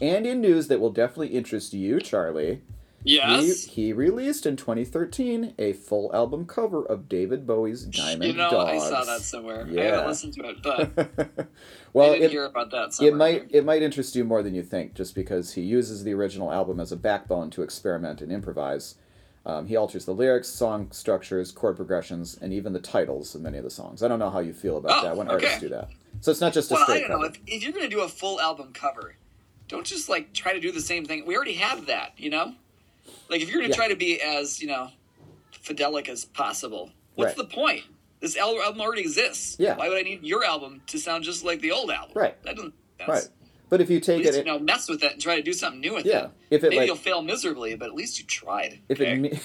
And 0.00 0.26
in 0.26 0.40
news 0.40 0.66
that 0.68 0.80
will 0.80 0.90
definitely 0.90 1.28
interest 1.28 1.72
you, 1.72 2.00
Charlie, 2.00 2.62
Yes. 3.04 3.64
he, 3.64 3.86
he 3.86 3.92
released 3.92 4.46
in 4.46 4.56
2013 4.56 5.54
a 5.58 5.72
full 5.72 6.14
album 6.14 6.46
cover 6.46 6.84
of 6.84 7.08
David 7.08 7.46
Bowie's 7.46 7.84
Diamond 7.84 8.24
you 8.32 8.36
know, 8.38 8.50
Dogs. 8.50 8.82
I 8.84 8.88
saw 8.90 9.04
that 9.04 9.20
somewhere. 9.22 9.66
I 9.68 9.70
Yeah. 9.72 9.82
haven't 9.84 10.06
listened 10.08 10.34
to 10.34 10.48
it, 10.50 10.62
but 10.62 11.48
well, 11.92 12.12
I 12.12 12.16
it, 12.16 12.30
hear 12.30 12.44
about 12.44 12.70
that 12.70 12.92
somewhere. 12.94 13.12
it 13.12 13.16
might 13.16 13.46
it 13.50 13.64
might 13.64 13.82
interest 13.82 14.14
you 14.14 14.24
more 14.24 14.42
than 14.42 14.54
you 14.54 14.62
think, 14.62 14.94
just 14.94 15.14
because 15.14 15.54
he 15.54 15.62
uses 15.62 16.04
the 16.04 16.14
original 16.14 16.52
album 16.52 16.78
as 16.80 16.92
a 16.92 16.96
backbone 16.96 17.50
to 17.50 17.62
experiment 17.62 18.20
and 18.20 18.30
improvise. 18.30 18.94
Um, 19.44 19.66
he 19.66 19.74
alters 19.74 20.04
the 20.04 20.14
lyrics, 20.14 20.48
song 20.48 20.92
structures, 20.92 21.50
chord 21.50 21.74
progressions, 21.74 22.38
and 22.40 22.52
even 22.52 22.72
the 22.72 22.78
titles 22.78 23.34
of 23.34 23.40
many 23.40 23.58
of 23.58 23.64
the 23.64 23.70
songs. 23.70 24.04
I 24.04 24.06
don't 24.06 24.20
know 24.20 24.30
how 24.30 24.38
you 24.38 24.52
feel 24.52 24.76
about 24.76 25.00
Oh, 25.00 25.08
that 25.08 25.16
when 25.16 25.26
okay. 25.26 25.34
artists 25.34 25.58
do 25.58 25.68
that. 25.70 25.88
So 26.20 26.30
it's 26.30 26.40
not 26.40 26.52
just 26.52 26.70
a 26.70 26.74
Well, 26.74 26.82
I 26.84 26.86
straight 26.86 27.08
don't 27.08 27.20
know. 27.20 27.26
If, 27.26 27.38
if 27.48 27.62
you're 27.64 27.72
going 27.72 27.82
to 27.82 27.90
do 27.90 28.02
a 28.02 28.08
full 28.08 28.40
album 28.40 28.70
cover, 28.72 29.16
don't 29.66 29.84
just 29.84 30.08
like 30.08 30.32
try 30.32 30.52
to 30.52 30.60
do 30.60 30.70
the 30.70 30.80
same 30.80 31.04
thing. 31.04 31.26
We 31.26 31.34
already 31.34 31.54
have 31.54 31.86
that, 31.86 32.12
you 32.18 32.30
know? 32.30 32.54
Like 33.28 33.40
if 33.40 33.48
you're 33.50 33.58
going 33.60 33.70
to 33.70 33.76
Yeah. 33.76 33.82
try 33.84 33.88
to 33.88 33.96
be 33.96 34.20
as, 34.20 34.60
you 34.60 34.68
know, 34.68 34.88
fidelic 35.64 36.08
as 36.08 36.24
possible, 36.24 36.90
what's 37.14 37.36
Right. 37.36 37.48
the 37.48 37.54
point? 37.54 37.82
This 38.20 38.36
album 38.36 38.80
already 38.80 39.02
exists. 39.02 39.56
Yeah. 39.58 39.76
Why 39.76 39.88
would 39.88 39.98
I 39.98 40.02
need 40.02 40.22
your 40.22 40.44
album 40.44 40.82
to 40.88 40.98
sound 40.98 41.24
just 41.24 41.44
like 41.44 41.60
the 41.60 41.72
old 41.72 41.90
album? 41.90 42.12
Right. 42.14 42.40
That 42.44 42.56
doesn't. 42.56 42.74
That's, 42.98 43.08
Right. 43.10 43.28
But 43.68 43.80
if 43.80 43.88
you 43.88 44.00
take 44.00 44.18
least, 44.18 44.34
it, 44.34 44.46
you 44.46 44.52
know, 44.52 44.58
mess 44.58 44.86
with 44.86 45.02
it 45.02 45.12
and 45.12 45.20
try 45.20 45.34
to 45.36 45.42
do 45.42 45.54
something 45.54 45.80
new 45.80 45.94
with 45.94 46.04
Yeah. 46.04 46.26
it. 46.26 46.30
If 46.50 46.62
it, 46.62 46.68
Maybe 46.68 46.76
like- 46.80 46.86
you'll 46.88 46.96
fail 46.96 47.22
miserably, 47.22 47.74
but 47.74 47.88
at 47.88 47.94
least 47.94 48.18
you 48.20 48.26
tried. 48.26 48.80
If 48.90 49.00
okay? 49.00 49.12
it, 49.14 49.18
me- 49.18 49.38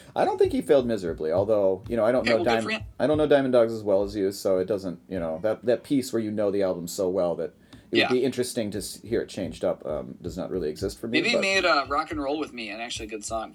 I 0.16 0.24
don't 0.24 0.38
think 0.38 0.52
he 0.52 0.62
failed 0.62 0.86
miserably. 0.86 1.30
Although 1.30 1.82
you 1.88 1.94
know, 1.96 2.04
I 2.04 2.10
don't 2.10 2.22
Okay, 2.22 2.30
know 2.30 2.36
well, 2.36 2.44
Diamond. 2.44 2.84
I 2.98 3.06
don't 3.06 3.18
know 3.18 3.26
Diamond 3.26 3.52
Dogs 3.52 3.74
as 3.74 3.82
well 3.82 4.02
as 4.02 4.16
you, 4.16 4.32
so 4.32 4.58
it 4.58 4.64
doesn't. 4.66 4.98
You 5.10 5.20
know 5.20 5.40
that 5.42 5.64
that 5.66 5.84
piece 5.84 6.10
where 6.12 6.22
you 6.22 6.30
know 6.30 6.50
the 6.50 6.62
album 6.62 6.88
so 6.88 7.08
well 7.10 7.34
that 7.36 7.52
it 7.92 7.98
Yeah. 7.98 8.08
would 8.08 8.14
be 8.14 8.24
interesting 8.24 8.70
to 8.72 8.80
hear 8.80 9.20
it 9.22 9.28
changed 9.28 9.64
up. 9.64 9.84
Um, 9.86 10.16
does 10.22 10.36
not 10.36 10.50
really 10.50 10.68
exist 10.68 10.98
for 10.98 11.08
me. 11.08 11.20
Maybe 11.20 11.34
but 11.34 11.40
made 11.40 11.64
uh, 11.64 11.84
"Rock 11.88 12.10
and 12.10 12.22
Roll 12.22 12.38
with 12.38 12.52
Me" 12.52 12.70
an 12.70 12.80
actually 12.80 13.06
good 13.08 13.24
song. 13.24 13.54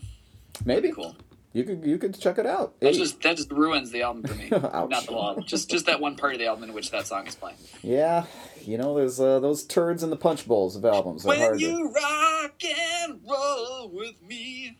maybe 0.65 0.91
Cool. 0.91 1.15
you 1.53 1.63
could 1.63 1.85
you 1.85 1.97
could 1.97 2.19
check 2.19 2.37
it 2.37 2.45
out. 2.45 2.79
That 2.79 2.93
just 2.93 3.21
that 3.23 3.37
just 3.37 3.51
ruins 3.51 3.91
the 3.91 4.01
album 4.03 4.23
for 4.23 4.35
me. 4.35 4.47
Not 4.51 4.89
the 4.89 5.11
whole 5.13 5.23
album. 5.29 5.43
Just 5.45 5.69
just 5.69 5.85
that 5.87 5.99
one 5.99 6.15
part 6.15 6.33
of 6.33 6.39
the 6.39 6.47
album 6.47 6.63
in 6.65 6.73
which 6.73 6.91
that 6.91 7.07
song 7.07 7.27
is 7.27 7.35
playing. 7.35 7.57
yeah, 7.83 8.25
you 8.65 8.77
know, 8.77 8.95
there's 8.95 9.19
uh, 9.19 9.39
those 9.39 9.63
turds 9.63 10.03
in 10.03 10.09
the 10.09 10.15
punch 10.17 10.47
bowls 10.47 10.75
of 10.75 10.85
albums. 10.85 11.25
Are 11.25 11.29
When 11.29 11.39
hard 11.39 11.59
to- 11.59 11.65
you 11.65 11.91
rock 11.91 12.63
and 12.63 13.19
roll 13.27 13.89
with 13.89 14.15
me. 14.27 14.77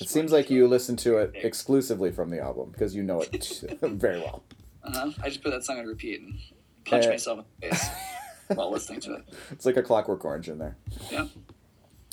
it 0.00 0.08
seems 0.08 0.32
like 0.32 0.50
you 0.50 0.66
listen 0.66 0.96
to 0.96 1.16
it 1.18 1.32
exclusively 1.34 2.10
from 2.10 2.30
the 2.30 2.40
album 2.40 2.70
because 2.70 2.94
you 2.94 3.02
know 3.02 3.20
it 3.22 3.62
very 3.82 4.18
well. 4.20 4.42
Uh-huh. 4.82 5.10
I 5.22 5.28
just 5.28 5.42
put 5.42 5.50
that 5.52 5.62
song 5.64 5.78
on 5.78 5.86
repeat 5.86 6.20
and 6.20 6.38
punch 6.86 7.04
Uh, 7.06 7.10
myself 7.10 7.38
in 7.62 7.68
the 7.70 7.76
face 7.76 7.88
while 8.54 8.70
listening 8.70 9.00
to 9.00 9.14
it. 9.14 9.24
It's 9.50 9.66
like 9.66 9.76
a 9.76 9.82
Clockwork 9.82 10.24
Orange 10.24 10.48
in 10.48 10.58
there. 10.58 10.76
Yeah. 11.10 11.26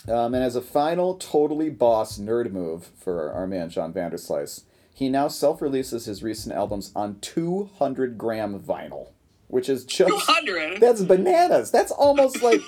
Um, 0.07 0.33
and 0.33 0.43
as 0.43 0.55
a 0.55 0.61
final, 0.61 1.15
totally 1.15 1.69
boss 1.69 2.17
nerd 2.17 2.51
move 2.51 2.91
for 2.97 3.31
our 3.31 3.45
man 3.45 3.69
John 3.69 3.91
Vanderslice, 3.93 4.63
he 4.93 5.09
now 5.09 5.27
self 5.27 5.61
releases 5.61 6.05
his 6.05 6.23
recent 6.23 6.55
albums 6.55 6.91
on 6.95 7.19
200 7.19 8.17
gram 8.17 8.59
vinyl, 8.59 9.09
which 9.47 9.67
is 9.69 9.83
just. 9.85 10.09
200. 10.09 10.79
That's 10.79 11.01
bananas. 11.03 11.71
That's 11.71 11.91
almost 11.91 12.41
like. 12.43 12.61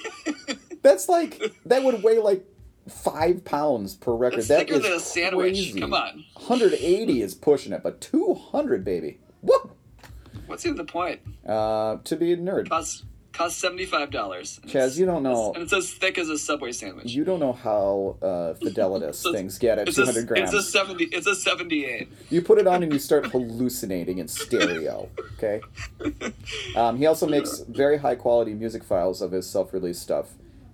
that's 0.82 1.08
like. 1.08 1.42
That 1.66 1.84
would 1.84 2.04
weigh 2.04 2.20
like 2.20 2.46
five 2.90 3.46
pounds 3.46 3.96
per 3.96 4.14
record. 4.14 4.38
That's 4.40 4.48
That 4.50 4.68
thicker 4.68 4.80
than 4.80 4.94
a 4.94 5.00
sandwich. 5.00 5.54
crazy. 5.54 5.80
Come 5.80 5.94
on. 5.94 6.26
180 6.34 7.22
is 7.22 7.36
pushing 7.36 7.72
it, 7.72 7.84
but 7.84 8.02
200, 8.02 8.84
baby. 8.84 9.20
Whoop! 9.42 9.72
What 10.02 10.12
what's 10.48 10.66
even 10.66 10.78
the 10.78 10.84
point? 10.84 11.22
Uh, 11.48 11.98
to 12.04 12.16
be 12.18 12.34
a 12.34 12.38
nerd. 12.38 12.68
Costs 12.70 13.06
costs 13.40 13.62
seventy 13.62 13.86
five 13.86 14.12
dollars. 14.12 14.60
Chaz, 14.68 14.98
you 15.00 15.06
don't 15.06 15.24
know. 15.24 15.54
And 15.54 15.64
it's 15.64 15.72
as 15.72 15.92
thick 15.94 16.18
as 16.18 16.28
a 16.30 16.38
subway 16.38 16.74
sandwich. 16.74 17.12
You 17.12 17.24
don't 17.24 17.40
know 17.40 17.54
how 17.54 18.18
uh, 18.22 18.54
Fidelitas 18.62 19.26
a- 19.26 19.32
things 19.32 19.58
get 19.58 19.80
at 19.80 19.88
200 19.88 20.28
grams. 20.28 20.54
It's 20.54 20.68
a 20.68 20.72
seventy. 20.72 21.06
It's 21.06 21.26
a 21.26 21.36
seventy-eight. 21.36 22.10
You 22.30 22.42
put 22.42 22.58
it 22.60 22.68
on 22.68 22.84
and 22.84 22.92
you 22.92 23.00
start 23.00 23.28
hallucinating 23.28 24.18
in 24.20 24.28
stereo. 24.28 25.10
Okay. 25.38 25.62
Um, 26.76 26.98
he 26.98 27.06
also 27.06 27.28
makes 27.28 27.60
very 27.68 27.98
high 27.98 28.16
quality 28.16 28.54
music 28.54 28.84
files 28.84 29.22
of 29.22 29.32
his 29.32 29.50
self 29.50 29.74
released 29.74 30.02
stuff, 30.02 30.28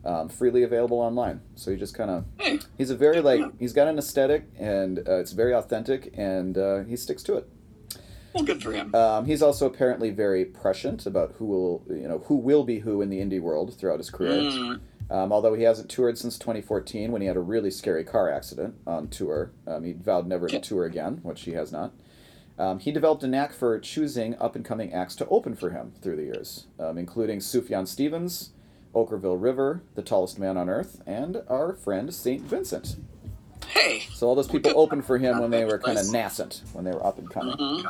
um, 0.04 0.30
freely 0.30 0.64
available 0.64 1.00
online. 1.00 1.42
So 1.56 1.72
he 1.72 1.78
just 1.78 1.94
kind 1.96 2.10
of 2.10 2.26
Hey, 2.38 2.60
he's 2.78 2.90
a 2.90 2.96
very 2.96 3.22
like 3.22 3.42
he's 3.60 3.74
got 3.74 3.88
an 3.88 3.98
aesthetic 3.98 4.46
and 4.60 5.00
uh, 5.00 5.20
it's 5.22 5.32
very 5.32 5.54
authentic 5.54 6.14
and 6.18 6.58
uh, 6.58 6.84
he 6.84 6.96
sticks 6.96 7.24
to 7.24 7.36
it. 7.38 7.48
Well, 8.36 8.44
good 8.44 8.62
for 8.62 8.74
him. 8.74 8.94
Um, 8.94 9.26
he's 9.26 9.42
also 9.42 9.66
apparently 9.66 10.10
very 10.10 10.44
prescient 10.44 11.06
about 11.06 11.36
who 11.38 11.46
will 11.46 11.84
you 11.90 12.08
know 12.08 12.20
who 12.26 12.36
will 12.36 12.66
be 12.66 12.80
who 12.80 13.02
in 13.02 13.10
the 13.10 13.22
indie 13.22 13.40
world 13.40 13.74
throughout 13.80 13.98
his 13.98 14.10
career. 14.10 14.42
Mm. 14.42 14.82
Um, 15.10 15.32
although 15.32 15.54
he 15.54 15.64
hasn't 15.64 15.90
toured 15.90 16.18
since 16.18 16.38
2014 16.38 17.14
when 17.14 17.22
he 17.22 17.28
had 17.28 17.38
a 17.38 17.42
really 17.42 17.72
scary 17.72 18.04
car 18.04 18.30
accident 18.30 18.76
on 18.86 19.08
tour. 19.08 19.52
Um, 19.66 19.84
he 19.86 19.94
vowed 19.94 20.28
never 20.28 20.50
to 20.50 20.60
tour 20.60 20.84
again, 20.84 21.20
which 21.24 21.44
he 21.44 21.52
has 21.52 21.72
not. 21.72 21.94
Um, 22.58 22.80
he 22.80 22.92
developed 22.92 23.24
a 23.24 23.28
knack 23.28 23.54
for 23.54 23.80
choosing 23.80 24.36
up 24.38 24.56
and 24.56 24.66
coming 24.66 24.94
acts 24.94 25.16
to 25.18 25.28
open 25.28 25.56
for 25.56 25.70
him 25.70 25.94
through 26.02 26.16
the 26.16 26.24
years, 26.24 26.68
um, 26.80 26.98
including 26.98 27.40
Sufjan 27.40 27.88
Stevens, 27.88 28.52
Okkervil 28.94 29.42
River, 29.42 29.84
The 29.94 30.02
Tallest 30.02 30.40
Man 30.40 30.58
on 30.58 30.70
Earth, 30.70 31.02
and 31.06 31.44
our 31.48 31.74
friend 31.74 32.14
St. 32.14 32.42
Vincent. 32.42 32.96
Hey. 33.68 34.04
So 34.14 34.28
all 34.28 34.36
those 34.36 34.48
people 34.48 34.72
opened 34.76 35.06
for 35.06 35.18
him 35.18 35.40
when 35.40 35.52
they 35.52 35.66
were 35.66 35.78
kind 35.78 35.98
of 35.98 36.12
nascent, 36.12 36.64
when 36.74 36.86
they 36.86 36.92
were 36.92 37.06
up 37.06 37.20
and 37.20 37.30
coming. 37.30 37.86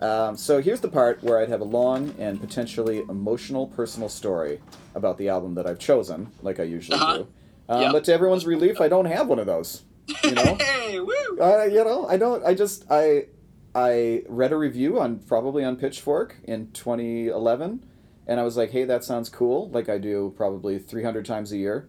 Um, 0.00 0.36
so 0.36 0.60
here's 0.60 0.80
the 0.80 0.88
part 0.88 1.22
where 1.22 1.38
I'd 1.38 1.48
have 1.48 1.60
a 1.62 1.64
long 1.64 2.14
and 2.18 2.38
potentially 2.40 2.98
emotional 3.08 3.66
personal 3.66 4.08
story 4.10 4.60
about 4.94 5.16
the 5.18 5.28
album 5.30 5.54
that 5.54 5.66
I've 5.66 5.78
chosen, 5.78 6.28
like 6.42 6.60
I 6.60 6.64
usually 6.64 6.98
Uh-huh. 6.98 7.16
do. 7.18 7.28
Um, 7.68 7.80
Yep. 7.82 7.92
But 7.92 8.04
to 8.04 8.12
everyone's 8.12 8.46
relief, 8.46 8.80
I 8.80 8.88
don't 8.88 9.06
have 9.06 9.26
one 9.28 9.38
of 9.38 9.46
those. 9.46 9.82
You 10.22 10.32
know, 10.32 10.54
Hey, 10.60 11.00
woo. 11.00 11.38
uh, 11.40 11.64
you 11.64 11.82
know, 11.82 12.06
I 12.06 12.16
don't. 12.16 12.44
I 12.44 12.54
just 12.54 12.84
I 12.90 13.26
I 13.74 14.22
read 14.28 14.52
a 14.52 14.56
review 14.56 15.00
on 15.00 15.18
probably 15.18 15.64
on 15.64 15.76
Pitchfork 15.76 16.36
in 16.44 16.70
2011, 16.72 17.84
and 18.26 18.38
I 18.40 18.42
was 18.44 18.56
like, 18.56 18.70
hey, 18.70 18.84
that 18.84 19.02
sounds 19.02 19.28
cool. 19.28 19.68
Like 19.70 19.88
I 19.88 19.98
do 19.98 20.32
probably 20.36 20.78
300 20.78 21.24
times 21.26 21.50
a 21.52 21.56
year. 21.56 21.88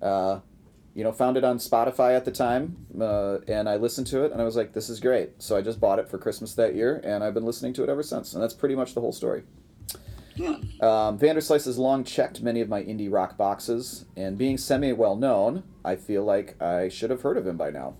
Uh, 0.00 0.40
you 0.96 1.04
know, 1.04 1.12
found 1.12 1.36
it 1.36 1.44
on 1.44 1.58
Spotify 1.58 2.16
at 2.16 2.24
the 2.24 2.32
time, 2.32 2.74
uh, 2.98 3.36
and 3.46 3.68
I 3.68 3.76
listened 3.76 4.06
to 4.08 4.24
it, 4.24 4.32
and 4.32 4.40
I 4.40 4.46
was 4.46 4.56
like, 4.56 4.72
"This 4.72 4.88
is 4.88 4.98
great." 4.98 5.42
So 5.42 5.54
I 5.54 5.60
just 5.60 5.78
bought 5.78 5.98
it 5.98 6.08
for 6.08 6.16
Christmas 6.16 6.54
that 6.54 6.74
year, 6.74 7.02
and 7.04 7.22
I've 7.22 7.34
been 7.34 7.44
listening 7.44 7.74
to 7.74 7.82
it 7.82 7.90
ever 7.90 8.02
since. 8.02 8.32
And 8.32 8.42
that's 8.42 8.54
pretty 8.54 8.74
much 8.74 8.94
the 8.94 9.02
whole 9.02 9.12
story. 9.12 9.42
Yeah. 10.36 10.56
Um, 10.80 11.18
Vanderslice 11.18 11.66
has 11.66 11.76
long 11.76 12.02
checked 12.02 12.40
many 12.40 12.62
of 12.62 12.70
my 12.70 12.82
indie 12.82 13.12
rock 13.12 13.36
boxes, 13.36 14.06
and 14.16 14.38
being 14.38 14.56
semi 14.56 14.90
well 14.94 15.16
known, 15.16 15.64
I 15.84 15.96
feel 15.96 16.24
like 16.24 16.60
I 16.62 16.88
should 16.88 17.10
have 17.10 17.20
heard 17.20 17.36
of 17.36 17.46
him 17.46 17.58
by 17.58 17.68
now, 17.68 17.96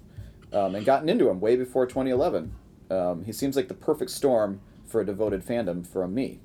um, 0.54 0.74
and 0.74 0.86
gotten 0.86 1.10
into 1.10 1.28
him 1.28 1.38
way 1.38 1.54
before 1.54 1.84
2011. 1.84 2.54
Um, 2.90 3.24
he 3.24 3.32
seems 3.32 3.56
like 3.56 3.68
the 3.68 3.74
perfect 3.74 4.10
storm 4.10 4.62
for 4.86 5.02
a 5.02 5.06
devoted 5.06 5.44
fandom 5.44 5.86
from 5.86 6.14
me, 6.14 6.40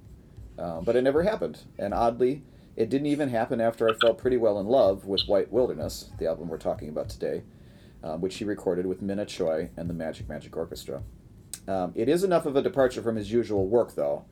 uh, 0.60 0.82
but 0.82 0.98
it 0.98 1.02
never 1.02 1.24
happened, 1.24 1.60
and 1.80 1.94
oddly, 1.94 2.44
it 2.76 2.90
didn't 2.90 3.08
even 3.08 3.30
happen 3.30 3.60
after 3.62 3.90
I 3.90 3.94
fell 3.94 4.14
pretty 4.14 4.38
well 4.38 4.60
in 4.60 4.68
love 4.68 5.06
with 5.06 5.22
White 5.28 5.52
Wilderness, 5.52 6.10
the 6.20 6.28
album 6.28 6.48
we're 6.48 6.58
talking 6.58 6.90
about 6.90 7.10
today, 7.10 7.44
um, 8.04 8.22
which 8.22 8.36
he 8.38 8.46
recorded 8.46 8.86
with 8.86 9.02
Minna 9.02 9.26
Choi 9.26 9.70
and 9.78 9.90
the 9.90 9.94
Magic 9.94 10.28
Magic 10.30 10.56
Orchestra. 10.56 11.02
Um, 11.68 11.92
it 11.96 12.10
is 12.10 12.24
enough 12.24 12.46
of 12.46 12.56
a 12.56 12.62
departure 12.62 13.02
from 13.02 13.16
his 13.16 13.32
usual 13.32 13.68
work, 13.68 13.96
though, 13.96 14.26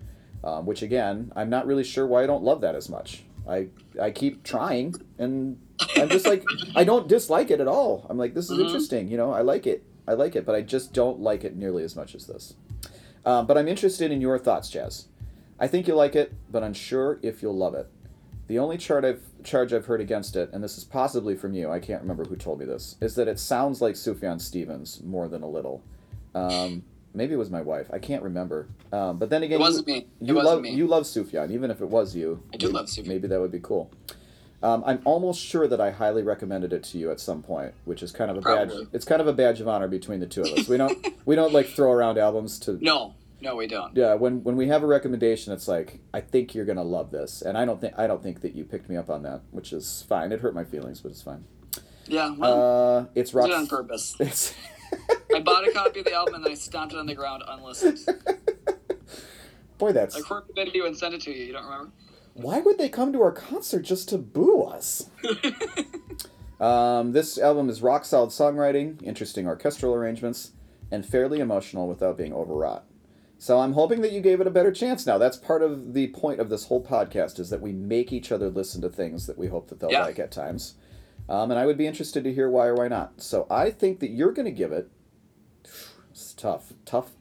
um, 0.43 0.65
which 0.65 0.81
again, 0.81 1.31
I'm 1.35 1.49
not 1.49 1.67
really 1.67 1.83
sure 1.83 2.07
why 2.07 2.23
I 2.23 2.27
don't 2.27 2.43
love 2.43 2.61
that 2.61 2.75
as 2.75 2.89
much. 2.89 3.23
I 3.47 3.67
I 4.01 4.11
keep 4.11 4.43
trying, 4.43 4.95
and 5.17 5.59
I'm 5.95 6.09
just 6.09 6.25
like 6.25 6.43
I 6.75 6.83
don't 6.83 7.07
dislike 7.07 7.51
it 7.51 7.59
at 7.59 7.67
all. 7.67 8.05
I'm 8.09 8.17
like 8.17 8.33
this 8.33 8.49
is 8.49 8.57
Mhm. 8.59 8.65
interesting, 8.65 9.07
you 9.09 9.17
know. 9.17 9.31
I 9.31 9.41
like 9.41 9.65
it, 9.67 9.83
I 10.07 10.13
like 10.13 10.35
it, 10.35 10.45
but 10.45 10.55
I 10.55 10.61
just 10.61 10.93
don't 10.93 11.19
like 11.19 11.43
it 11.43 11.55
nearly 11.55 11.83
as 11.83 11.95
much 11.95 12.15
as 12.15 12.25
this. 12.27 12.55
Um, 13.25 13.45
but 13.47 13.57
I'm 13.57 13.67
interested 13.67 14.11
in 14.11 14.21
your 14.21 14.37
thoughts, 14.39 14.69
Jazz. 14.69 15.05
I 15.59 15.67
think 15.67 15.87
you'll 15.87 15.97
like 15.97 16.15
it, 16.15 16.33
but 16.51 16.63
unsure 16.63 17.19
if 17.21 17.41
you'll 17.41 17.57
love 17.57 17.73
it. 17.75 17.87
The 18.49 18.57
only 18.57 18.77
chart 18.79 19.05
I've, 19.05 19.21
charge 19.43 19.73
I've 19.73 19.85
heard 19.85 20.01
against 20.01 20.35
it, 20.35 20.49
and 20.51 20.63
this 20.63 20.75
is 20.75 20.83
possibly 20.83 21.35
from 21.35 21.53
you, 21.53 21.69
I 21.69 21.79
can't 21.79 22.01
remember 22.01 22.25
who 22.25 22.35
told 22.35 22.59
me 22.59 22.65
this, 22.65 22.95
is 22.99 23.13
that 23.13 23.27
it 23.27 23.39
sounds 23.39 23.79
like 23.79 23.93
Sufjan 23.93 24.41
Stevens 24.41 25.01
more 25.03 25.27
than 25.27 25.43
a 25.43 25.47
little. 25.47 25.83
Um, 26.33 26.81
maybe 27.13 27.35
it 27.35 27.37
was 27.37 27.51
my 27.51 27.61
wife. 27.61 27.85
I 27.93 27.99
can't 27.99 28.23
remember. 28.23 28.67
Um, 28.91 29.19
but 29.19 29.29
then 29.29 29.43
again, 29.43 29.59
It 29.59 29.63
wasn't 29.63 29.87
you, 29.87 29.93
me. 29.93 29.99
It 29.99 30.27
You 30.29 30.33
wasn't 30.33 30.51
love 30.55 30.61
me. 30.63 30.71
you 30.73 30.87
love 30.87 31.03
Sufjan, 31.03 31.51
even 31.51 31.69
if 31.69 31.79
it 31.79 31.89
was 31.89 32.15
you. 32.15 32.41
I 32.51 32.57
do 32.57 32.65
maybe- 32.65 32.75
love 32.77 32.85
Sufjan. 32.87 33.05
Maybe 33.07 33.27
that 33.27 33.39
would 33.39 33.51
be 33.51 33.59
cool. 33.61 33.91
Um, 34.63 34.83
I'm 34.83 34.99
almost 35.05 35.39
sure 35.41 35.67
that 35.67 35.79
I 35.79 35.91
highly 35.91 36.23
recommended 36.23 36.73
it 36.73 36.83
to 36.85 36.97
you 36.97 37.11
at 37.11 37.19
some 37.19 37.43
point, 37.43 37.73
which 37.85 38.01
is 38.01 38.11
kind 38.11 38.29
of 38.31 38.37
a 38.37 38.41
badge. 38.41 38.71
It's 38.91 39.05
kind 39.05 39.21
of 39.21 39.27
a 39.27 39.31
badge 39.33 39.61
of 39.61 39.67
honor 39.67 39.87
between 39.87 40.19
the 40.21 40.25
two 40.25 40.41
of 40.41 40.47
us. 40.47 40.67
We 40.67 40.75
don't 40.75 40.97
we 41.25 41.35
don't 41.35 41.53
like 41.53 41.67
throw 41.67 41.91
around 41.91 42.17
albums 42.17 42.57
to 42.61 42.77
No, 42.83 43.13
no, 43.41 43.55
we 43.55 43.67
don't. 43.67 43.95
yeah 43.95 44.13
when 44.15 44.43
when 44.43 44.55
we 44.55 44.67
have 44.67 44.83
a 44.83 44.87
recommendation 44.87 45.53
it's 45.53 45.67
like 45.67 45.99
i 46.13 46.19
think 46.21 46.53
you're 46.53 46.65
gonna 46.65 46.83
love 46.83 47.11
this 47.11 47.41
and 47.41 47.57
i 47.57 47.65
don't 47.65 47.79
think 47.81 47.93
i 47.97 48.05
don't 48.07 48.21
think 48.23 48.41
that 48.41 48.53
you 48.55 48.63
picked 48.65 48.89
me 48.89 48.95
up 48.97 49.09
on 49.09 49.23
that 49.23 49.41
which 49.51 49.71
is 49.73 50.05
fine 50.09 50.31
it 50.31 50.39
hurt 50.41 50.53
my 50.53 50.63
feelings 50.63 50.99
but 51.01 51.11
it's 51.11 51.21
fine 51.21 51.43
Yeah, 52.07 52.33
well, 52.35 52.97
uh 52.97 53.05
it's 53.15 53.33
rock 53.33 53.49
on 53.51 53.67
purpose. 53.67 54.15
it's 54.19 54.53
I 55.35 55.39
bought 55.41 55.67
a 55.67 55.71
copy 55.71 55.99
of 55.99 56.05
the 56.05 56.13
album 56.13 56.35
and 56.35 56.47
I 56.47 56.55
stomped 56.55 56.93
it 56.93 56.99
on 56.99 57.05
the 57.05 57.13
ground 57.15 57.43
unlistened. 57.47 57.99
boy 59.77 59.91
that's 59.91 60.15
I 60.15 60.19
recorded 60.19 60.49
the 60.49 60.63
video 60.65 60.85
and 60.87 60.97
sent 60.97 61.13
it 61.13 61.21
to 61.21 61.31
you. 61.31 61.45
You 61.45 61.53
don't 61.53 61.65
remember? 61.65 61.91
why 62.33 62.59
would 62.59 62.77
they 62.77 62.89
come 62.89 63.11
to 63.13 63.21
our 63.21 63.31
concert 63.31 63.81
just 63.81 64.07
to 64.09 64.17
boo 64.17 64.61
us 64.63 65.09
um, 66.59 67.11
this 67.11 67.37
album 67.37 67.69
is 67.69 67.81
rock 67.81 68.05
solid 68.05 68.29
songwriting 68.29 69.01
interesting 69.03 69.45
orchestral 69.47 69.93
arrangements 69.93 70.51
and 70.91 71.05
fairly 71.05 71.39
emotional 71.39 71.87
without 71.87 72.17
being 72.17 72.33
overwrought 72.33 72.85
so 73.39 73.59
i'm 73.59 73.73
hoping 73.73 74.01
that 74.01 74.11
you 74.11 74.21
gave 74.21 74.39
it 74.41 74.45
a 74.47 74.51
better 74.51 74.71
chance. 74.71 75.05
Now 75.07 75.17
that's 75.17 75.37
part 75.37 75.63
of 75.63 75.93
the 75.93 76.07
point 76.07 76.39
of 76.39 76.49
this 76.49 76.65
whole 76.67 76.83
podcast 76.83 77.39
is 77.39 77.49
that 77.49 77.61
we 77.61 77.71
make 77.73 78.13
each 78.13 78.31
other 78.31 78.49
listen 78.49 78.81
to 78.81 78.89
things 78.89 79.25
that 79.25 79.37
we 79.37 79.47
hope 79.47 79.69
that 79.69 79.79
they'll 79.79 79.91
Yeah. 79.91 80.03
like 80.05 80.19
at 80.19 80.31
times. 80.31 80.75
Um, 81.27 81.49
and 81.51 81.59
i 81.59 81.65
would 81.65 81.77
be 81.77 81.87
interested 81.87 82.23
to 82.25 82.33
hear 82.33 82.49
why 82.49 82.67
or 82.67 82.75
why 82.75 82.87
not. 82.87 83.21
So 83.21 83.47
i 83.49 83.71
think 83.71 83.99
that 84.01 84.09
you're 84.11 84.31
going 84.33 84.45
to 84.45 84.51
give 84.51 84.71
it 84.71 84.89
it's 86.11 86.33
tough 86.33 86.73
tough. 86.85 87.11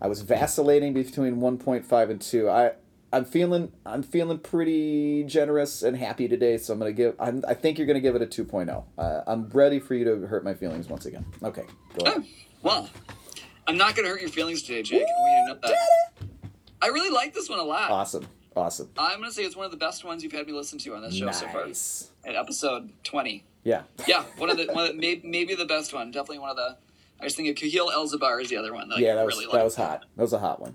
I 0.00 0.06
was 0.08 0.22
vacillating 0.22 0.92
between 0.94 1.36
1.5 1.36 2.10
and 2.10 2.20
2 2.20 2.50
i 2.50 2.72
i'm 3.12 3.24
feeling 3.24 3.70
i'm 3.86 4.02
feeling 4.02 4.38
pretty 4.38 5.22
generous 5.24 5.82
and 5.82 5.96
happy 5.96 6.26
today 6.28 6.56
so 6.58 6.72
i'm 6.72 6.78
going 6.80 6.90
to 6.90 6.96
give 6.96 7.14
I'm, 7.20 7.44
i 7.46 7.54
think 7.54 7.78
you're 7.78 7.86
going 7.86 7.94
to 7.94 8.00
give 8.00 8.16
it 8.16 8.22
a 8.22 8.26
2.0 8.26 8.84
uh, 8.98 9.20
i'm 9.26 9.48
ready 9.50 9.78
for 9.78 9.94
you 9.94 10.04
to 10.06 10.26
hurt 10.26 10.42
my 10.44 10.54
feelings 10.54 10.88
once 10.88 11.06
again. 11.06 11.24
Okay 11.42 11.64
go 11.98 12.06
ahead. 12.06 12.24
Well, 12.62 12.88
I'm 13.66 13.76
not 13.76 13.94
going 13.94 14.04
to 14.06 14.10
hurt 14.10 14.20
your 14.20 14.30
feelings 14.30 14.62
today, 14.62 14.82
Jake. 14.82 15.02
I 15.02 15.20
want 15.20 15.48
you 15.48 15.54
to 15.54 15.68
know 15.68 15.74
that. 15.74 16.28
I 16.82 16.88
really 16.88 17.10
like 17.10 17.32
this 17.32 17.48
one 17.48 17.60
a 17.60 17.64
lot. 17.64 17.90
awesome 17.90 18.26
awesome 18.56 18.90
I'm 18.98 19.18
going 19.18 19.30
to 19.30 19.34
say 19.34 19.44
it's 19.44 19.56
one 19.56 19.64
of 19.64 19.70
the 19.70 19.76
best 19.78 20.04
ones 20.04 20.22
you've 20.22 20.32
had 20.32 20.46
me 20.46 20.52
listen 20.52 20.78
to 20.80 20.94
on 20.94 21.02
this 21.02 21.14
show 21.14 21.30
so 21.30 21.46
far. 21.48 21.66
nice 21.66 22.10
At 22.24 22.34
episode 22.34 22.90
20. 23.04 23.44
yeah 23.64 23.82
Yeah, 24.06 24.24
one 24.36 24.50
of 24.50 24.56
the, 24.56 24.66
one 24.66 24.86
of 24.86 24.88
the 24.88 25.00
maybe, 25.00 25.26
maybe 25.26 25.54
the 25.54 25.64
best 25.64 25.94
one. 25.94 26.10
Definitely 26.10 26.40
one 26.40 26.50
of 26.50 26.56
the. 26.56 26.76
I 27.20 27.24
was 27.24 27.36
thinking 27.36 27.54
Kahil 27.54 27.92
El'Zabar 27.92 28.42
is 28.42 28.48
the 28.50 28.56
other 28.56 28.74
one 28.74 28.88
that 28.88 28.98
yeah 28.98 29.12
I 29.12 29.14
that 29.14 29.26
was 29.26 29.36
really 29.36 29.52
that 29.52 29.64
was 29.64 29.76
hot 29.76 30.04
that 30.16 30.22
was 30.22 30.32
a 30.32 30.38
hot 30.40 30.60
one 30.60 30.74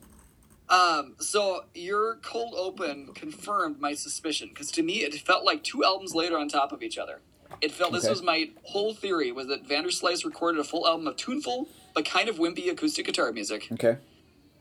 Um, 0.70 1.16
so 1.20 1.66
your 1.76 2.16
cold 2.24 2.54
open 2.58 3.14
confirmed 3.14 3.82
my 3.82 3.94
suspicion 3.94 4.48
because 4.50 4.72
to 4.72 4.82
me 4.82 5.00
it 5.00 5.14
felt 5.14 5.44
like 5.44 5.62
two 5.64 5.84
albums 5.84 6.16
later 6.16 6.38
on 6.38 6.48
top 6.48 6.72
of 6.72 6.82
each 6.82 6.98
other. 6.98 7.20
It 7.62 7.72
felt 7.72 7.92
this 7.94 8.08
was 8.08 8.22
my 8.22 8.50
whole 8.64 8.94
theory 8.94 9.32
was 9.32 9.48
that 9.48 9.68
Vanderslice 9.68 10.24
recorded 10.26 10.60
a 10.60 10.64
full 10.64 10.88
album 10.88 11.08
of 11.08 11.16
tuneful 11.18 11.68
but 11.98 12.06
kind 12.06 12.30
of 12.30 12.38
wimpy 12.38 12.70
acoustic 12.70 13.08
guitar 13.08 13.32
music, 13.32 13.68
okay 13.72 13.98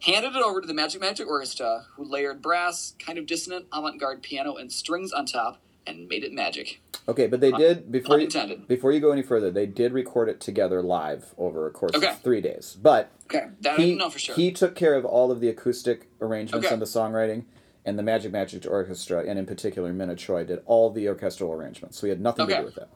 handed 0.02 0.34
it 0.36 0.42
over 0.42 0.60
to 0.60 0.66
the 0.66 0.74
Magic 0.74 1.00
Magic 1.00 1.26
Orchestra, 1.26 1.86
who 1.96 2.04
layered 2.04 2.40
brass, 2.42 2.94
kind 2.98 3.18
of 3.18 3.24
dissonant 3.26 3.64
avant-garde 3.72 4.22
piano 4.22 4.54
and 4.54 4.70
strings 4.70 5.10
on 5.10 5.24
top, 5.24 5.58
and 5.86 6.06
made 6.08 6.22
it 6.24 6.32
magic. 6.32 6.80
okay 7.08 7.26
but 7.26 7.40
they 7.40 7.52
uh, 7.52 7.58
did 7.58 7.92
before 7.92 8.16
you 8.16 8.22
Unintended. 8.26 8.66
before 8.68 8.90
you 8.92 9.00
go 9.00 9.10
any 9.12 9.22
further 9.22 9.50
they 9.50 9.66
did 9.66 9.92
record 9.92 10.28
it 10.30 10.40
together 10.40 10.82
live 10.82 11.34
over 11.38 11.66
a 11.66 11.70
course 11.70 11.94
Okay. 11.94 12.08
of 12.08 12.20
three 12.20 12.40
days 12.40 12.76
but 12.82 13.10
Okay, 13.26 13.46
that 13.60 13.74
I 13.74 13.76
he, 13.76 13.82
didn't 13.86 13.98
know 13.98 14.10
for 14.10 14.18
sure. 14.18 14.34
he 14.34 14.50
took 14.52 14.74
care 14.74 14.94
of 14.94 15.04
all 15.04 15.30
of 15.30 15.40
the 15.40 15.48
acoustic 15.48 16.08
arrangements 16.22 16.66
Okay. 16.66 16.72
and 16.72 16.80
the 16.82 16.86
songwriting, 16.86 17.44
and 17.84 17.98
the 17.98 18.02
Magic 18.02 18.32
Magic 18.32 18.66
Orchestra, 18.66 19.24
and 19.28 19.38
in 19.38 19.44
particular 19.46 19.92
Minna 19.92 20.16
Choi, 20.16 20.44
did 20.44 20.60
all 20.66 20.90
the 20.90 21.06
orchestral 21.08 21.52
arrangements. 21.52 21.98
So 21.98 22.06
he 22.06 22.10
had 22.10 22.20
nothing 22.20 22.46
to 22.48 22.56
do 22.56 22.64
with 22.64 22.74
that. 22.76 22.88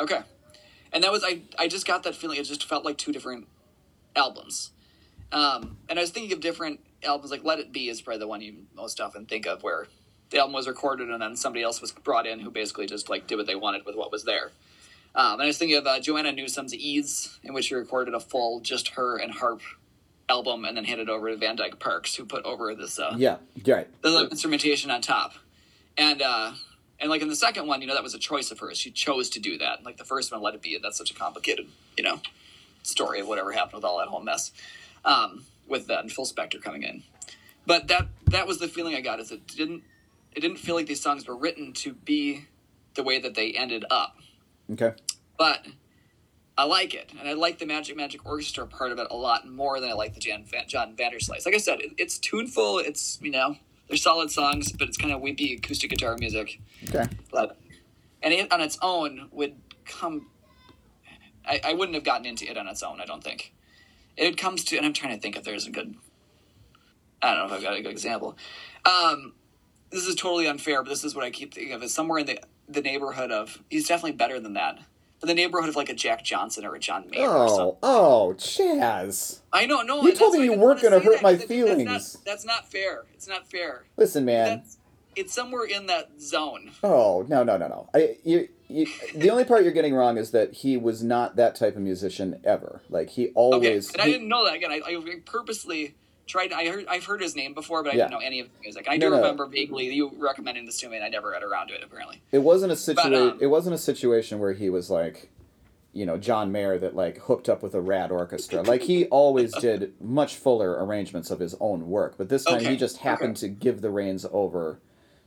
Okay. 0.00 0.20
And 0.92 1.02
that 1.04 1.10
was 1.12 1.22
I 1.24 1.40
I 1.58 1.68
just 1.68 1.86
got 1.86 2.02
that 2.04 2.14
feeling 2.14 2.38
it 2.38 2.44
just 2.44 2.64
felt 2.64 2.84
like 2.84 2.98
two 2.98 3.12
different 3.12 3.48
albums. 4.16 4.70
Um, 5.32 5.76
and 5.88 5.98
I 5.98 6.02
was 6.02 6.10
thinking 6.10 6.32
of 6.32 6.40
different 6.40 6.80
albums 7.04 7.30
like 7.30 7.44
Let 7.44 7.58
It 7.58 7.72
Be 7.72 7.88
is 7.88 8.00
probably 8.00 8.20
the 8.20 8.28
one 8.28 8.40
you 8.40 8.54
most 8.74 9.00
often 9.00 9.26
think 9.26 9.46
of 9.46 9.62
where 9.62 9.86
the 10.30 10.38
album 10.38 10.54
was 10.54 10.66
recorded 10.66 11.08
and 11.10 11.20
then 11.22 11.36
somebody 11.36 11.62
else 11.62 11.80
was 11.80 11.92
brought 11.92 12.26
in 12.26 12.40
who 12.40 12.50
basically 12.50 12.86
just 12.86 13.08
like 13.08 13.26
did 13.26 13.36
what 13.36 13.46
they 13.46 13.54
wanted 13.54 13.84
with 13.84 13.96
what 13.96 14.10
was 14.10 14.24
there. 14.24 14.50
Um, 15.14 15.34
and 15.34 15.42
I 15.42 15.46
was 15.46 15.58
thinking 15.58 15.78
of 15.78 15.86
uh, 15.86 15.98
Joanna 16.00 16.32
Newsom's 16.32 16.74
Ys, 16.74 17.38
in 17.42 17.54
which 17.54 17.66
she 17.66 17.74
recorded 17.74 18.14
a 18.14 18.20
full 18.20 18.60
just 18.60 18.88
her 18.88 19.16
and 19.18 19.32
harp 19.32 19.62
album 20.28 20.64
and 20.64 20.76
then 20.76 20.84
handed 20.84 21.08
over 21.08 21.30
to 21.30 21.36
Van 21.36 21.56
Dyke 21.56 21.78
Parks, 21.78 22.14
who 22.16 22.24
put 22.24 22.44
over 22.44 22.74
this 22.74 22.98
uh, 22.98 23.14
Yeah, 23.16 23.36
right. 23.66 23.88
the 24.02 24.10
live 24.10 24.30
instrumentation 24.30 24.90
on 24.90 25.00
top. 25.00 25.34
And 25.96 26.20
uh 26.20 26.52
and 26.98 27.10
like 27.10 27.22
in 27.22 27.28
the 27.28 27.36
second 27.36 27.66
one, 27.66 27.80
you 27.80 27.86
know, 27.86 27.94
that 27.94 28.02
was 28.02 28.14
a 28.14 28.18
choice 28.18 28.50
of 28.50 28.58
hers. 28.58 28.78
She 28.78 28.90
chose 28.90 29.30
to 29.30 29.40
do 29.40 29.58
that. 29.58 29.84
Like 29.84 29.96
the 29.96 30.04
first 30.04 30.32
one, 30.32 30.42
let 30.42 30.54
it 30.54 30.62
be. 30.62 30.78
That's 30.82 30.96
such 30.98 31.10
a 31.10 31.14
complicated, 31.14 31.66
you 31.96 32.04
know, 32.04 32.20
story 32.86 33.20
of 33.20 33.28
whatever 33.28 33.52
happened 33.52 33.74
with 33.74 33.84
all 33.84 33.98
that 33.98 34.08
whole 34.08 34.22
mess. 34.22 34.52
Um, 35.04 35.44
with 35.68 35.86
that 35.88 36.00
and 36.00 36.12
Phil 36.12 36.26
Spector 36.26 36.62
coming 36.62 36.82
in. 36.82 37.02
But 37.66 37.88
that 37.88 38.06
that 38.26 38.46
was 38.46 38.58
the 38.58 38.68
feeling 38.68 38.94
I 38.94 39.00
got 39.00 39.20
is 39.20 39.32
it 39.32 39.46
didn't 39.46 39.82
it 40.34 40.40
didn't 40.40 40.58
feel 40.58 40.74
like 40.74 40.86
these 40.86 41.00
songs 41.00 41.26
were 41.26 41.36
written 41.36 41.72
to 41.74 41.92
be 41.92 42.46
the 42.94 43.02
way 43.02 43.18
that 43.18 43.34
they 43.34 43.52
ended 43.52 43.84
up. 43.90 44.16
Okay. 44.70 44.92
But 45.38 45.66
I 46.58 46.64
like 46.64 46.94
it, 46.94 47.12
and 47.18 47.28
I 47.28 47.34
like 47.34 47.58
the 47.58 47.66
Magic 47.66 47.96
Magic 47.96 48.24
Orchestra 48.24 48.66
part 48.66 48.92
of 48.92 48.98
it 48.98 49.08
a 49.10 49.16
lot 49.16 49.46
more 49.48 49.80
than 49.80 49.90
I 49.90 49.92
like 49.92 50.14
the 50.14 50.20
Jan 50.20 50.44
Van, 50.44 50.66
John 50.68 50.96
Vanderslice. 50.96 51.44
Like 51.44 51.54
I 51.54 51.58
said, 51.58 51.80
it, 51.80 51.92
it's 51.98 52.18
tuneful. 52.18 52.78
It's 52.78 53.18
you 53.20 53.30
know 53.30 53.56
they're 53.88 53.96
solid 53.96 54.30
songs, 54.30 54.72
but 54.72 54.88
it's 54.88 54.96
kind 54.96 55.12
of 55.12 55.20
wimpy 55.20 55.56
acoustic 55.56 55.90
guitar 55.90 56.16
music. 56.18 56.60
Okay. 56.88 57.04
But 57.32 57.58
and 58.22 58.32
it 58.32 58.52
on 58.52 58.60
its 58.60 58.78
own 58.80 59.28
would 59.32 59.56
come. 59.84 60.28
I, 61.46 61.60
I 61.64 61.72
wouldn't 61.74 61.94
have 61.94 62.04
gotten 62.04 62.26
into 62.26 62.48
it 62.50 62.56
on 62.56 62.66
its 62.68 62.82
own. 62.82 63.00
I 63.00 63.04
don't 63.04 63.22
think. 63.22 63.52
It 64.16 64.36
comes 64.36 64.64
to, 64.64 64.76
and 64.76 64.86
I'm 64.86 64.92
trying 64.92 65.14
to 65.14 65.20
think 65.20 65.36
if 65.36 65.44
there's 65.44 65.66
a 65.66 65.70
good. 65.70 65.94
I 67.22 67.34
don't 67.34 67.38
know 67.40 67.46
if 67.46 67.52
I've 67.52 67.62
got 67.62 67.76
a 67.76 67.82
good 67.82 67.90
example. 67.92 68.36
Um, 68.84 69.34
this 69.90 70.06
is 70.06 70.14
totally 70.14 70.46
unfair, 70.46 70.82
but 70.82 70.88
this 70.90 71.04
is 71.04 71.14
what 71.14 71.24
I 71.24 71.30
keep 71.30 71.54
thinking 71.54 71.72
of. 71.72 71.82
Is 71.82 71.94
somewhere 71.94 72.18
in 72.20 72.26
the 72.26 72.40
the 72.68 72.80
neighborhood 72.82 73.30
of 73.30 73.62
he's 73.70 73.86
definitely 73.88 74.16
better 74.16 74.40
than 74.40 74.54
that. 74.54 74.78
But 75.20 75.28
the 75.28 75.34
neighborhood 75.34 75.70
of 75.70 75.76
like 75.76 75.88
a 75.88 75.94
Jack 75.94 76.24
Johnson 76.24 76.64
or 76.66 76.74
a 76.74 76.78
John 76.78 77.08
Mayer 77.10 77.26
or 77.28 77.48
something. 77.48 77.78
Oh, 77.82 78.28
oh, 78.30 78.34
Chaz. 78.36 79.40
I 79.50 79.64
know, 79.64 79.80
no. 79.80 80.02
You 80.02 80.14
told 80.14 80.34
me 80.34 80.44
you 80.44 80.52
weren't 80.52 80.82
gonna 80.82 80.98
hurt 80.98 81.14
that, 81.14 81.22
my 81.22 81.30
it- 81.30 81.36
That's 81.38 81.48
feelings. 81.48 81.84
not, 81.86 82.16
that's 82.24 82.44
not 82.44 82.70
fair. 82.70 83.04
It's 83.14 83.26
not 83.26 83.50
fair. 83.50 83.84
Listen, 83.96 84.26
man. 84.26 84.58
That's, 84.58 84.76
it's 85.14 85.32
somewhere 85.32 85.64
in 85.64 85.86
that 85.86 86.20
zone. 86.20 86.72
Oh 86.84 87.24
no 87.28 87.42
no 87.42 87.56
no 87.56 87.68
no! 87.68 87.88
I 87.94 88.18
you, 88.24 88.48
you 88.68 88.86
the 89.14 89.30
only 89.30 89.44
part 89.44 89.62
you're 89.62 89.72
getting 89.72 89.94
wrong 89.94 90.16
is 90.18 90.30
that 90.32 90.52
he 90.52 90.76
was 90.76 91.02
not 91.02 91.36
that 91.36 91.54
type 91.54 91.76
of 91.76 91.82
musician 91.82 92.40
ever. 92.44 92.82
Like 92.88 93.10
he 93.10 93.28
always. 93.34 93.88
Okay, 93.90 94.00
and 94.00 94.02
I 94.02 94.12
didn't 94.12 94.28
know 94.28 94.44
that. 94.44 94.54
Again, 94.54 94.72
I, 94.72 94.80
I 94.86 95.00
purposely 95.24 95.94
tried. 96.26 96.52
I 96.52 96.68
heard 96.68 96.86
I've 96.88 97.04
heard 97.04 97.20
his 97.22 97.36
name 97.36 97.54
before, 97.54 97.82
but 97.82 97.92
I 97.92 97.96
Yeah. 97.96 98.04
didn't 98.08 98.20
know 98.20 98.26
any 98.26 98.40
of 98.40 98.46
the 98.48 98.60
music. 98.62 98.86
I 98.88 98.96
No, 98.96 99.06
do 99.06 99.10
no. 99.10 99.16
remember 99.18 99.46
vaguely 99.46 99.86
you 99.94 100.10
recommending 100.18 100.66
this 100.66 100.78
to 100.80 100.88
me, 100.88 100.96
and 100.96 101.04
I 101.04 101.08
never 101.08 101.30
got 101.32 101.42
around 101.44 101.68
to 101.68 101.74
it. 101.74 101.82
Apparently, 101.84 102.22
It 102.32 102.38
wasn't 102.40 102.72
a 102.72 102.76
situation. 102.76 103.14
um, 103.14 103.38
it 103.40 103.46
wasn't 103.46 103.74
a 103.74 103.78
situation 103.78 104.38
where 104.38 104.52
he 104.52 104.68
was 104.70 104.90
like, 104.90 105.30
you 105.92 106.04
know, 106.04 106.18
John 106.18 106.50
Mayer 106.52 106.78
that 106.78 106.94
like 106.96 107.18
hooked 107.18 107.48
up 107.48 107.62
with 107.62 107.74
a 107.74 107.80
rad 107.80 108.10
orchestra. 108.10 108.62
Like 108.62 108.82
he 108.82 109.06
always 109.06 109.54
did 109.60 109.94
much 110.00 110.34
fuller 110.36 110.72
arrangements 110.84 111.30
of 111.30 111.38
his 111.38 111.54
own 111.60 111.88
work, 111.88 112.16
but 112.18 112.28
this 112.28 112.44
time 112.44 112.56
Okay, 112.56 112.70
he 112.72 112.76
just 112.76 112.98
happened 112.98 113.36
to 113.38 113.48
give 113.48 113.80
the 113.80 113.90
reins 113.90 114.26
over 114.32 114.80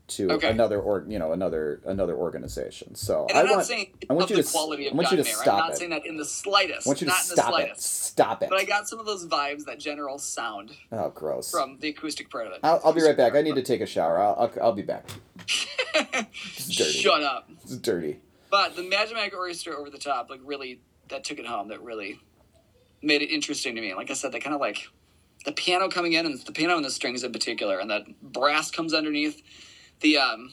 to 0.10 0.32
Okay. 0.32 0.50
another 0.50 0.80
or 0.80 1.06
you 1.08 1.18
know 1.20 1.32
another 1.32 1.82
another 1.86 2.16
organization. 2.16 2.96
So 2.96 3.28
I 3.34 3.40
I'm 3.40 3.46
not 3.46 3.56
want 3.56 3.68
saying 3.68 3.94
I 4.10 4.14
want 4.14 4.24
of 4.26 4.30
you 4.32 4.36
the 4.38 4.44
to 4.44 4.50
quality 4.52 4.88
of 4.88 4.94
I 4.94 4.96
want 4.96 5.12
you 5.12 5.18
to 5.18 5.24
Mayer. 5.24 5.34
stop 5.34 5.48
I'm 5.54 5.60
not 5.60 5.72
it. 5.72 5.78
saying 5.78 5.90
that 5.92 6.06
in 6.06 6.18
the 6.18 6.26
slightest. 6.26 6.88
I 6.88 6.90
want 6.90 7.02
you 7.02 7.08
to 7.08 7.12
not 7.14 7.24
in 7.24 7.30
the 7.30 7.36
stop 7.36 7.48
it. 7.48 7.52
slightest. 7.52 8.04
Stop 8.06 8.44
it. 8.44 8.50
But 8.50 8.60
I 8.60 8.64
got 8.66 8.88
some 8.88 9.00
of 9.00 9.06
those 9.06 9.26
vibes, 9.28 9.66
that 9.66 9.80
general 9.80 10.18
sound 10.18 10.72
oh, 10.92 11.10
gross. 11.10 11.52
from 11.52 11.78
the 11.80 11.90
acoustic 11.90 12.30
part 12.30 12.48
of 12.48 12.54
it. 12.54 12.60
I'll, 12.64 12.82
I'll 12.84 12.94
be 12.94 13.02
right 13.02 13.16
back. 13.18 13.36
I 13.36 13.42
need 13.42 13.56
to 13.56 13.64
take 13.64 13.82
a 13.82 13.86
shower. 13.86 14.20
I'll, 14.20 14.36
I'll, 14.40 14.64
I'll 14.66 14.74
be 14.74 14.82
back. 14.84 15.06
Dirty. 15.94 16.92
Shut 16.92 17.24
up. 17.24 17.50
It's 17.64 17.76
dirty. 17.78 18.20
But 18.52 18.76
the 18.76 18.84
Magic 18.84 19.34
Orchestra 19.36 19.76
over 19.78 19.90
the 19.90 19.98
top, 19.98 20.30
like 20.30 20.42
really, 20.44 20.82
that 21.10 21.24
took 21.24 21.40
it 21.40 21.46
home. 21.46 21.70
That 21.70 21.82
really 21.82 22.20
made 23.02 23.22
it 23.22 23.28
interesting 23.32 23.76
to 23.76 23.82
me. 23.82 23.94
Like 23.94 24.10
I 24.10 24.14
said, 24.14 24.32
they 24.32 24.40
kind 24.40 24.54
of 24.56 24.62
like 24.62 24.88
the 25.46 25.52
piano 25.52 25.88
coming 25.90 26.14
in, 26.14 26.26
and 26.26 26.40
the 26.40 26.52
piano 26.52 26.76
and 26.76 26.84
the 26.86 26.90
strings 26.92 27.24
in 27.24 27.32
particular, 27.32 27.80
and 27.80 27.90
that 27.92 28.04
brass 28.22 28.72
comes 28.72 28.94
underneath. 28.94 29.42
The 30.02 30.18
um, 30.18 30.52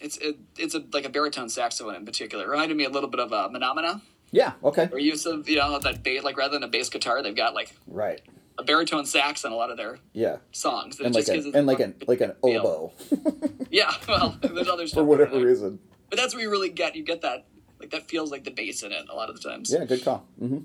it's 0.00 0.16
it, 0.18 0.36
it's 0.58 0.74
a 0.74 0.82
like 0.92 1.04
a 1.04 1.08
baritone 1.08 1.48
saxophone 1.48 1.94
in 1.94 2.04
particular. 2.04 2.44
It 2.44 2.48
reminded 2.48 2.76
me 2.76 2.84
a 2.84 2.90
little 2.90 3.08
bit 3.10 3.20
of 3.20 3.32
uh, 3.32 3.48
Menomena, 3.52 4.00
Yeah. 4.30 4.52
Okay. 4.62 4.88
or 4.92 4.98
use 4.98 5.26
of 5.26 5.48
you 5.48 5.56
know 5.56 5.78
that 5.78 6.02
bass 6.02 6.22
like 6.22 6.36
rather 6.36 6.54
than 6.54 6.62
a 6.62 6.68
bass 6.68 6.88
guitar, 6.88 7.22
they've 7.22 7.34
got 7.36 7.54
like 7.54 7.74
Right. 7.86 8.20
a 8.58 8.62
baritone 8.64 9.06
sax 9.06 9.44
on 9.44 9.52
a 9.52 9.56
lot 9.56 9.70
of 9.70 9.76
their 9.76 9.98
Yeah. 10.12 10.36
songs. 10.52 10.96
That 10.98 11.06
And 11.06 11.14
like 11.14 11.26
just 11.26 11.48
a, 11.48 11.56
and 11.58 11.66
like 11.66 11.80
an 11.80 11.94
like 12.06 12.20
an 12.20 12.32
oboe 12.42 12.92
Yeah, 13.70 13.92
well, 14.08 14.36
there's 14.40 14.68
other 14.68 14.86
stuff 14.86 14.98
for 15.00 15.04
whatever 15.04 15.40
reason. 15.40 15.80
But 16.10 16.18
that's 16.18 16.32
where 16.34 16.42
you 16.44 16.50
really 16.50 16.68
get 16.70 16.94
you 16.94 17.02
get 17.04 17.22
that 17.22 17.46
like 17.80 17.90
that 17.90 18.08
feels 18.08 18.30
like 18.30 18.44
the 18.44 18.52
bass 18.52 18.82
in 18.84 18.92
it 18.92 19.06
a 19.10 19.14
lot 19.16 19.30
of 19.30 19.40
the 19.40 19.48
times. 19.48 19.72
Yeah. 19.72 19.84
Good 19.84 20.04
call. 20.04 20.26
Mm-hmm. 20.40 20.58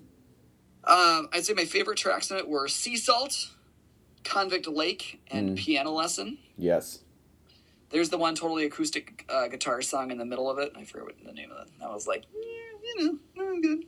Um, 0.83 1.29
I'd 1.33 1.43
say 1.45 1.53
my 1.53 1.65
favorite 1.65 1.97
tracks 1.97 2.29
in 2.31 2.37
it 2.37 2.47
were 2.47 2.67
Sea 2.67 2.95
Salt, 2.97 3.49
Convict 4.23 4.67
Lake, 4.67 5.21
and 5.29 5.51
Mm. 5.51 5.57
Piano 5.57 5.91
Lesson. 5.91 6.37
Yes. 6.57 6.99
There's 7.89 8.09
the 8.09 8.17
one 8.17 8.35
totally 8.35 8.65
acoustic 8.65 9.25
uh, 9.29 9.47
guitar 9.47 9.81
song 9.81 10.11
in 10.11 10.17
the 10.17 10.25
middle 10.25 10.49
of 10.49 10.59
it. 10.59 10.73
I 10.75 10.83
forget 10.83 11.05
what 11.05 11.15
the 11.25 11.31
name 11.33 11.51
of 11.51 11.67
it. 11.67 11.73
I 11.83 11.87
was 11.91 12.05
like, 12.07 12.25
yeah, 12.33 12.39
you 13.03 13.19
know, 13.35 13.43
mm, 13.43 13.61
good. 13.63 13.85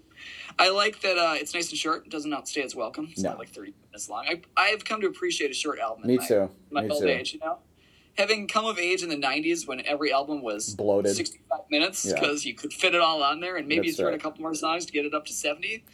I 0.57 0.69
like 0.69 1.01
that 1.01 1.17
uh, 1.17 1.33
it's 1.35 1.53
nice 1.53 1.69
and 1.69 1.77
short. 1.77 2.05
It 2.05 2.11
doesn't 2.11 2.33
outstay 2.33 2.61
its 2.61 2.75
welcome. 2.75 3.09
It's 3.11 3.21
No. 3.21 3.29
not 3.31 3.39
like 3.39 3.49
30 3.49 3.73
minutes 3.89 4.09
long. 4.09 4.25
I, 4.27 4.41
I've 4.57 4.83
come 4.85 5.01
to 5.01 5.07
appreciate 5.07 5.51
a 5.51 5.53
short 5.53 5.79
album. 5.79 6.07
Me 6.07 6.13
in 6.13 6.19
my, 6.19 6.27
too. 6.27 6.49
My 6.71 6.81
Me 6.83 6.89
old 6.89 7.01
too. 7.03 7.09
age, 7.09 7.33
you 7.33 7.39
know? 7.39 7.59
Having 8.17 8.49
come 8.49 8.65
of 8.65 8.77
age 8.77 9.03
in 9.03 9.09
the 9.09 9.15
90s 9.15 9.65
when 9.67 9.85
every 9.85 10.11
album 10.11 10.41
was 10.41 10.75
Bloated. 10.75 11.15
65 11.15 11.59
minutes 11.71 12.03
Yeah. 12.05 12.15
because 12.19 12.43
you 12.45 12.53
could 12.53 12.73
fit 12.73 12.93
it 12.93 13.01
all 13.01 13.23
on 13.23 13.39
there 13.39 13.55
and 13.55 13.67
maybe 13.67 13.81
That's 13.87 13.87
you 13.89 13.95
throw 13.95 14.07
in 14.07 14.13
right. 14.13 14.19
a 14.19 14.23
couple 14.23 14.41
more 14.41 14.53
songs 14.53 14.85
to 14.85 14.91
get 14.91 15.05
it 15.05 15.13
up 15.13 15.25
to 15.27 15.33
70 15.33 15.85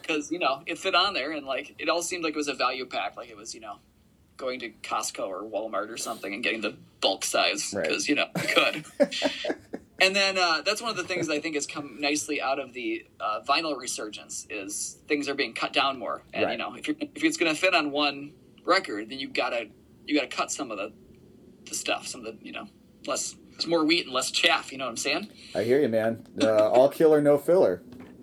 because 0.00 0.30
you 0.30 0.38
know 0.38 0.62
it 0.66 0.78
fit 0.78 0.94
on 0.94 1.14
there 1.14 1.32
and 1.32 1.44
like 1.44 1.74
it 1.78 1.88
all 1.88 2.00
seemed 2.00 2.22
like 2.22 2.34
it 2.34 2.36
was 2.36 2.46
a 2.48 2.54
value 2.54 2.86
pack 2.86 3.16
like 3.16 3.28
it 3.28 3.36
was 3.36 3.54
you 3.56 3.60
know 3.60 3.78
going 4.36 4.60
to 4.60 4.70
costco 4.82 5.26
or 5.28 5.42
walmart 5.42 5.90
or 5.90 5.96
something 5.96 6.34
and 6.34 6.42
getting 6.42 6.60
the 6.60 6.76
bulk 7.00 7.24
size 7.24 7.72
Right. 7.76 7.86
because 7.86 8.08
you 8.08 8.14
know 8.16 8.26
could 8.34 8.84
and 10.00 10.14
then 10.16 10.36
uh, 10.38 10.62
that's 10.62 10.80
one 10.82 10.90
of 10.90 10.96
the 10.96 11.04
things 11.04 11.28
i 11.30 11.38
think 11.40 11.54
has 11.54 11.66
come 11.66 12.00
nicely 12.00 12.40
out 12.40 12.58
of 12.58 12.72
the 12.72 13.06
uh, 13.20 13.40
vinyl 13.46 13.78
resurgence 13.78 14.46
is 14.50 14.98
things 15.06 15.28
are 15.28 15.34
being 15.34 15.52
cut 15.54 15.72
down 15.72 15.98
more 15.98 16.22
and 16.32 16.50
you 16.50 16.56
know 16.56 16.74
if, 16.74 16.88
you're, 16.88 16.96
if 17.00 17.22
it's 17.22 17.36
going 17.36 17.52
to 17.54 17.58
fit 17.60 17.74
on 17.74 17.90
one 17.90 18.32
record 18.64 19.08
then 19.10 19.18
you 19.18 19.28
gotta 19.28 19.66
you 20.06 20.14
gotta 20.16 20.26
cut 20.28 20.50
some 20.50 20.70
of 20.70 20.78
the 20.78 20.92
the 21.68 21.74
stuff 21.74 22.06
some 22.06 22.24
of 22.24 22.38
the 22.38 22.44
you 22.44 22.52
know 22.52 22.66
less 23.06 23.36
it's 23.52 23.66
more 23.66 23.84
wheat 23.84 24.04
and 24.06 24.12
less 24.14 24.30
chaff 24.32 24.72
you 24.72 24.78
know 24.78 24.84
what 24.84 24.90
i'm 24.90 24.96
saying 24.96 25.28
I 25.54 25.62
hear 25.62 25.80
you, 25.80 25.88
man. 25.88 26.26
Uh, 26.42 26.68
all 26.70 26.88
killer, 26.88 27.20
no 27.22 27.38
filler. 27.38 27.80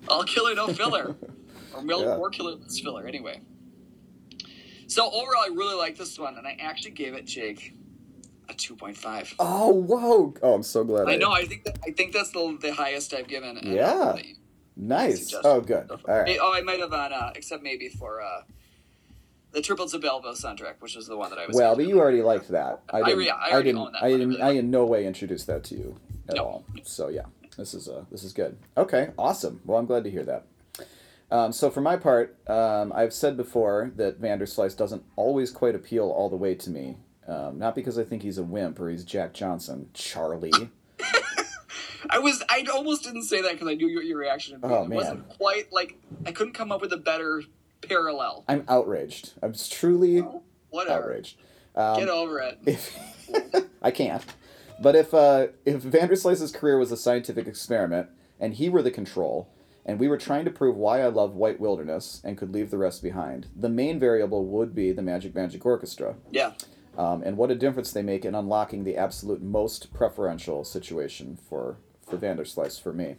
all 0.10 0.24
killer, 0.26 0.54
no 0.54 0.68
filler. 0.68 1.16
or 1.74 1.82
mil- 1.82 2.02
Yeah. 2.04 2.18
more 2.18 2.30
killer, 2.30 2.56
less 2.56 2.78
filler. 2.82 3.08
Anyway. 3.08 3.40
So 4.92 5.06
overall, 5.10 5.44
I 5.46 5.48
really 5.54 5.76
like 5.76 5.98
this 5.98 6.20
one, 6.20 6.38
and 6.38 6.46
I 6.46 6.58
actually 6.60 6.92
gave 6.92 7.14
it 7.14 7.24
Jake 7.24 7.74
a 8.50 8.54
two 8.54 8.76
point 8.76 8.98
five. 8.98 9.34
Oh, 9.40 9.70
whoa. 9.72 10.34
Oh, 10.44 10.54
I'm 10.54 10.64
so 10.64 10.84
glad. 10.84 11.08
I 11.08 11.16
know. 11.16 11.32
I 11.32 11.46
think 11.46 11.64
that, 11.64 11.80
I 11.88 11.92
think 11.92 12.12
that's 12.12 12.32
the, 12.32 12.58
the 12.62 12.74
highest 12.74 13.14
I've 13.14 13.30
given. 13.30 13.58
Yeah. 13.64 14.18
Nice. 14.76 15.34
Oh, 15.46 15.62
good. 15.62 15.90
All 15.90 16.24
Hey. 16.26 16.40
Oh, 16.42 16.54
I 16.54 16.60
might 16.60 16.82
have 16.82 16.92
on, 16.92 17.14
uh, 17.14 17.32
except 17.36 17.64
maybe 17.64 17.88
for 17.88 18.22
uh, 18.22 18.42
the 19.54 19.62
Triplets 19.62 19.94
of 19.94 20.02
Belleville 20.02 20.34
soundtrack, 20.34 20.82
which 20.82 20.98
was 20.98 21.08
the 21.08 21.16
one 21.16 21.30
that 21.30 21.40
I 21.40 21.48
was. 21.48 21.56
Well, 21.56 21.74
but 21.74 21.88
you 21.88 21.98
already 21.98 22.22
liked 22.22 22.50
that. 22.50 22.82
I 22.90 22.98
I 22.98 23.04
didn't. 23.04 23.20
re- 23.20 23.30
I 23.30 23.58
I, 23.58 23.62
didn't. 23.62 23.78
own 23.78 23.94
that 23.94 24.04
I. 24.04 24.08
I 24.08 24.12
didn't. 24.12 24.30
really 24.32 24.42
I 24.42 24.52
in 24.52 24.70
no 24.72 24.86
way 24.86 25.06
introduced 25.08 25.48
that 25.48 25.64
to 25.66 25.76
you 25.76 25.98
at 26.28 26.36
No. 26.36 26.44
all. 26.44 26.66
So 26.84 27.08
yeah, 27.08 27.28
this 27.58 27.74
is 27.74 27.88
uh 27.88 28.04
this 28.12 28.26
is 28.26 28.34
good. 28.34 28.58
Okay, 28.76 29.12
awesome. 29.18 29.62
Well, 29.64 29.78
I'm 29.80 29.86
glad 29.86 30.04
to 30.04 30.12
hear 30.12 30.24
that. 30.24 30.48
Um, 31.32 31.54
so 31.54 31.70
for 31.70 31.82
my 31.82 31.96
part, 31.96 32.38
um, 32.50 32.92
I've 32.94 33.14
said 33.14 33.38
before 33.38 33.92
that 33.96 34.22
Vanderslice 34.22 34.76
doesn't 34.76 35.04
always 35.16 35.50
quite 35.50 35.76
appeal 35.76 36.10
all 36.10 36.30
the 36.30 36.36
way 36.36 36.56
to 36.56 36.70
me. 36.70 36.98
Um, 37.28 37.58
not 37.58 37.74
because 37.74 37.98
I 37.98 38.04
think 38.04 38.22
he's 38.24 38.38
a 38.38 38.44
wimp 38.44 38.80
or 38.80 38.90
he's 38.90 39.06
Jack 39.06 39.34
Johnson, 39.34 39.90
Charlie. 39.94 40.52
I 42.10 42.20
was. 42.20 42.44
I 42.50 42.66
almost 42.74 43.04
didn't 43.04 43.24
say 43.24 43.42
that 43.42 43.54
because 43.54 43.68
I 43.68 43.76
knew 43.76 43.88
your, 43.88 44.02
your 44.02 44.18
reaction. 44.18 44.60
Would 44.60 44.68
be. 44.68 44.74
Oh, 44.74 44.84
it 44.84 44.90
wasn't 44.90 45.28
man. 45.28 45.38
quite 45.38 45.72
like 45.72 45.98
I 46.26 46.32
couldn't 46.32 46.54
come 46.54 46.72
up 46.72 46.82
with 46.82 46.92
a 46.92 46.98
better 46.98 47.44
parallel. 47.82 48.44
I'm 48.48 48.66
outraged. 48.68 49.34
I'm 49.42 49.54
truly 49.54 50.26
outraged. 50.74 51.38
Um, 51.76 52.00
Get 52.00 52.10
over 52.10 52.40
it. 52.40 52.60
if 52.66 52.98
I 53.82 53.92
can't. 53.92 54.26
But 54.82 54.96
if 54.96 55.14
uh, 55.14 55.48
if 55.64 55.84
Vanderslice's 55.84 56.52
career 56.52 56.78
was 56.78 56.92
a 56.92 56.98
scientific 56.98 57.48
experiment 57.48 58.10
and 58.40 58.56
he 58.56 58.68
were 58.68 58.82
the 58.82 58.92
control, 58.92 59.48
and 59.86 60.00
we 60.00 60.08
were 60.08 60.18
trying 60.18 60.46
to 60.46 60.52
prove 60.52 60.76
why 60.76 61.02
I 61.02 61.08
love 61.08 61.36
White 61.36 61.60
Wilderness 61.60 62.22
and 62.24 62.38
could 62.38 62.54
leave 62.54 62.70
the 62.72 62.78
rest 62.78 63.02
behind, 63.04 63.48
the 63.56 63.70
main 63.70 64.00
variable 64.00 64.46
would 64.46 64.74
be 64.76 64.92
the 64.92 65.02
Magic 65.02 65.34
Magic 65.36 65.66
Orchestra, 65.66 66.16
Yeah. 66.32 66.52
um, 66.98 67.24
and 67.24 67.38
what 67.38 67.52
a 67.52 67.56
difference 67.56 67.92
they 67.92 68.02
make 68.04 68.24
in 68.26 68.36
unlocking 68.36 68.84
the 68.84 68.98
absolute 68.98 69.42
most 69.42 69.94
preferential 69.94 70.64
situation 70.64 71.38
for 71.50 71.78
for 72.06 72.18
Vanderslice 72.18 72.82
for 72.82 72.92
me. 72.92 73.16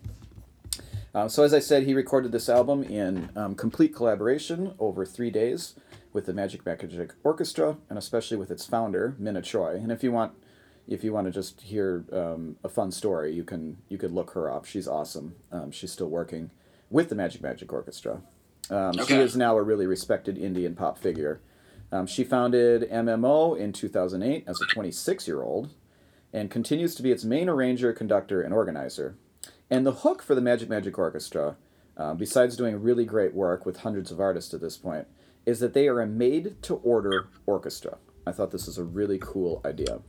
Um, 1.15 1.29
so 1.29 1.43
as 1.45 1.53
I 1.55 1.59
said, 1.61 1.85
he 1.85 1.95
recorded 1.95 2.31
this 2.33 2.49
album 2.49 2.83
in 2.83 3.31
um, 3.37 3.55
complete 3.55 3.95
collaboration 3.95 4.75
over 4.79 5.05
three 5.07 5.31
days 5.31 5.75
with 6.13 6.27
the 6.27 6.33
Magic 6.35 6.65
Magic 6.67 7.13
Orchestra, 7.25 7.77
and 7.89 7.99
especially 7.99 8.37
with 8.37 8.51
its 8.51 8.67
founder, 8.67 9.15
Minna 9.19 9.41
Choi. 9.43 9.77
And 9.77 9.91
if 9.91 10.03
you 10.03 10.13
want, 10.13 10.33
if 10.89 11.05
you 11.05 11.13
want 11.13 11.27
to 11.27 11.31
just 11.31 11.61
hear 11.61 12.05
um, 12.13 12.57
a 12.65 12.69
fun 12.69 12.91
story, 12.91 13.33
you 13.35 13.45
can 13.45 13.79
you 13.89 13.99
could 13.99 14.13
look 14.13 14.33
her 14.33 14.51
up. 14.51 14.65
She's 14.65 14.89
awesome. 14.89 15.35
Um, 15.51 15.71
she's 15.71 15.93
still 15.93 16.09
working 16.09 16.51
with 16.91 17.09
the 17.09 17.15
Magic 17.15 17.43
Magic 17.43 17.73
Orchestra. 17.73 18.21
Um, 18.71 18.93
She 19.07 19.15
is 19.15 19.37
now 19.37 19.57
a 19.57 19.63
really 19.63 19.87
respected 19.87 20.39
Indian 20.39 20.75
pop 20.75 20.99
figure. 20.99 21.41
Um, 21.91 22.07
she 22.07 22.25
founded 22.25 22.89
MMO 22.91 23.59
in 23.59 23.73
2008 23.73 24.45
as 24.47 24.61
a 24.61 24.67
26 24.67 25.29
year 25.29 25.43
old 25.43 25.71
and 26.33 26.51
continues 26.51 26.95
to 26.95 27.03
be 27.03 27.13
its 27.13 27.25
main 27.25 27.49
arranger, 27.49 27.93
conductor, 27.93 28.41
and 28.41 28.55
organizer. 28.55 29.17
And 29.71 29.85
the 29.87 29.93
hook 29.93 30.23
for 30.23 30.35
the 30.35 30.41
Magic 30.41 30.69
Magic 30.69 30.99
Orchestra, 30.99 31.57
uh, 31.97 32.15
besides 32.15 32.57
doing 32.57 32.81
really 32.83 33.05
great 33.05 33.35
work 33.35 33.67
with 33.67 33.79
hundreds 33.79 34.11
of 34.11 34.21
artists 34.21 34.55
at 34.55 34.61
this 34.61 34.77
point, 34.79 35.07
is 35.45 35.61
that 35.61 35.75
they 35.75 35.89
are 35.89 36.01
a 36.01 36.07
made 36.07 36.63
to 36.63 36.77
order 36.77 37.29
orchestra. 37.47 37.99
I 38.27 38.33
thought 38.33 38.53
this 38.53 38.67
was 38.67 38.79
a 38.79 38.85
really 38.85 39.19
cool 39.21 39.61
idea. 39.65 40.01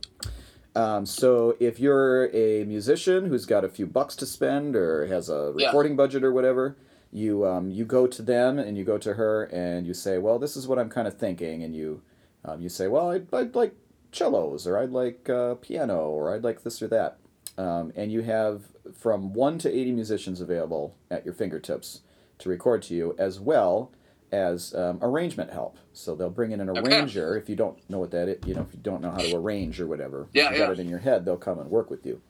Um, 0.76 1.06
so 1.06 1.56
if 1.60 1.78
you're 1.78 2.34
a 2.34 2.64
musician 2.64 3.26
who's 3.26 3.46
got 3.46 3.64
a 3.64 3.68
few 3.68 3.86
bucks 3.86 4.16
to 4.16 4.26
spend 4.26 4.74
or 4.74 5.06
has 5.06 5.28
a 5.28 5.54
Yeah. 5.56 5.66
recording 5.66 5.94
budget 5.96 6.24
or 6.24 6.32
whatever, 6.32 6.76
you 7.12 7.46
um, 7.46 7.70
you 7.70 7.84
go 7.84 8.08
to 8.08 8.22
them 8.22 8.58
and 8.58 8.76
you 8.76 8.82
go 8.84 8.98
to 8.98 9.14
her 9.14 9.44
and 9.44 9.86
you 9.86 9.94
say, 9.94 10.18
well, 10.18 10.38
this 10.40 10.56
is 10.56 10.66
what 10.66 10.78
I'm 10.80 10.88
kind 10.90 11.06
of 11.06 11.16
thinking, 11.16 11.62
and 11.62 11.74
you 11.76 12.02
um, 12.44 12.60
you 12.60 12.68
say, 12.68 12.88
well, 12.88 13.10
I'd, 13.10 13.32
I'd 13.32 13.54
like 13.54 13.74
cellos 14.10 14.66
or 14.66 14.76
I'd 14.78 14.90
like 14.90 15.30
uh, 15.30 15.54
piano 15.54 16.08
or 16.08 16.34
I'd 16.34 16.42
like 16.44 16.62
this 16.64 16.82
or 16.82 16.88
that, 16.88 17.18
um, 17.56 17.92
and 17.94 18.10
you 18.10 18.22
have 18.22 18.62
from 18.92 19.32
one 19.32 19.58
to 19.58 19.70
eighty 19.72 19.92
musicians 19.92 20.40
available 20.40 20.96
at 21.10 21.24
your 21.24 21.34
fingertips 21.34 22.00
to 22.38 22.48
record 22.48 22.82
to 22.82 22.94
you, 22.96 23.14
as 23.16 23.38
well 23.38 23.92
as 24.34 24.74
um, 24.74 24.98
arrangement 25.00 25.52
help. 25.52 25.78
So 25.92 26.14
they'll 26.14 26.28
bring 26.30 26.50
in 26.52 26.60
an 26.60 26.68
Okay. 26.68 26.80
arranger 26.80 27.36
if 27.36 27.48
you 27.48 27.56
don't 27.56 27.78
know 27.88 28.00
what 28.00 28.10
that 28.10 28.28
is, 28.28 28.38
you 28.46 28.54
know, 28.54 28.62
if 28.68 28.74
you 28.74 28.80
don't 28.82 29.00
know 29.00 29.10
how 29.12 29.22
to 29.22 29.34
arrange 29.34 29.80
or 29.80 29.86
whatever. 29.86 30.28
Yeah, 30.32 30.50
you 30.50 30.58
got 30.58 30.70
it 30.72 30.80
in 30.80 30.88
your 30.88 30.98
head, 30.98 31.24
they'll 31.24 31.36
come 31.36 31.58
and 31.58 31.70
work 31.70 31.88
with 31.90 32.04
you. 32.04 32.20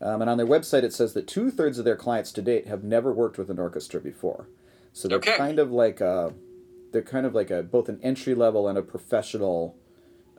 Um, 0.00 0.20
and 0.20 0.28
on 0.30 0.36
their 0.36 0.46
website, 0.46 0.82
it 0.82 0.92
says 0.92 1.14
that 1.14 1.26
two 1.26 1.50
thirds 1.50 1.78
of 1.78 1.84
their 1.84 1.96
clients 1.96 2.30
to 2.32 2.42
date 2.42 2.66
have 2.66 2.84
never 2.84 3.12
worked 3.12 3.38
with 3.38 3.50
an 3.50 3.58
orchestra 3.58 4.00
before. 4.00 4.48
So 4.92 5.08
they're 5.08 5.18
Okay. 5.18 5.36
kind 5.36 5.58
of 5.58 5.70
like 5.70 6.00
a, 6.00 6.34
they're 6.92 7.02
kind 7.02 7.26
of 7.26 7.34
like 7.34 7.50
a 7.50 7.62
both 7.62 7.88
an 7.88 7.98
entry 8.02 8.34
level 8.34 8.68
and 8.68 8.76
a 8.78 8.82
professional 8.82 9.76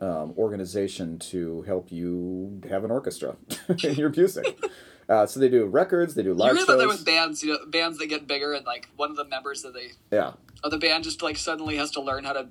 um, 0.00 0.32
organization 0.38 1.18
to 1.18 1.62
help 1.62 1.90
you 1.90 2.60
have 2.70 2.84
an 2.84 2.90
orchestra 2.92 3.36
in 3.84 3.94
your 3.96 4.10
music. 4.10 4.56
Uh, 5.10 5.24
so 5.24 5.40
they 5.40 5.48
do 5.48 5.64
records, 5.64 6.14
they 6.14 6.22
do 6.22 6.28
You 6.28 6.34
live 6.34 6.52
about 6.52 6.66
that 6.66 6.80
shows. 6.80 6.86
with 6.98 7.04
bands, 7.06 7.42
you 7.42 7.52
know, 7.54 7.64
bands 7.66 7.96
that 7.96 8.08
get 8.08 8.26
bigger, 8.26 8.52
and 8.52 8.66
like 8.66 8.90
one 8.94 9.10
of 9.10 9.16
the 9.16 9.24
members 9.24 9.64
of 9.64 9.72
the 9.72 9.88
Yeah, 10.12 10.32
of 10.64 10.70
the 10.70 10.78
band 10.78 11.04
just 11.04 11.22
like 11.22 11.36
suddenly 11.36 11.76
has 11.76 11.90
to 11.92 12.00
learn 12.00 12.24
how 12.24 12.32
to 12.32 12.48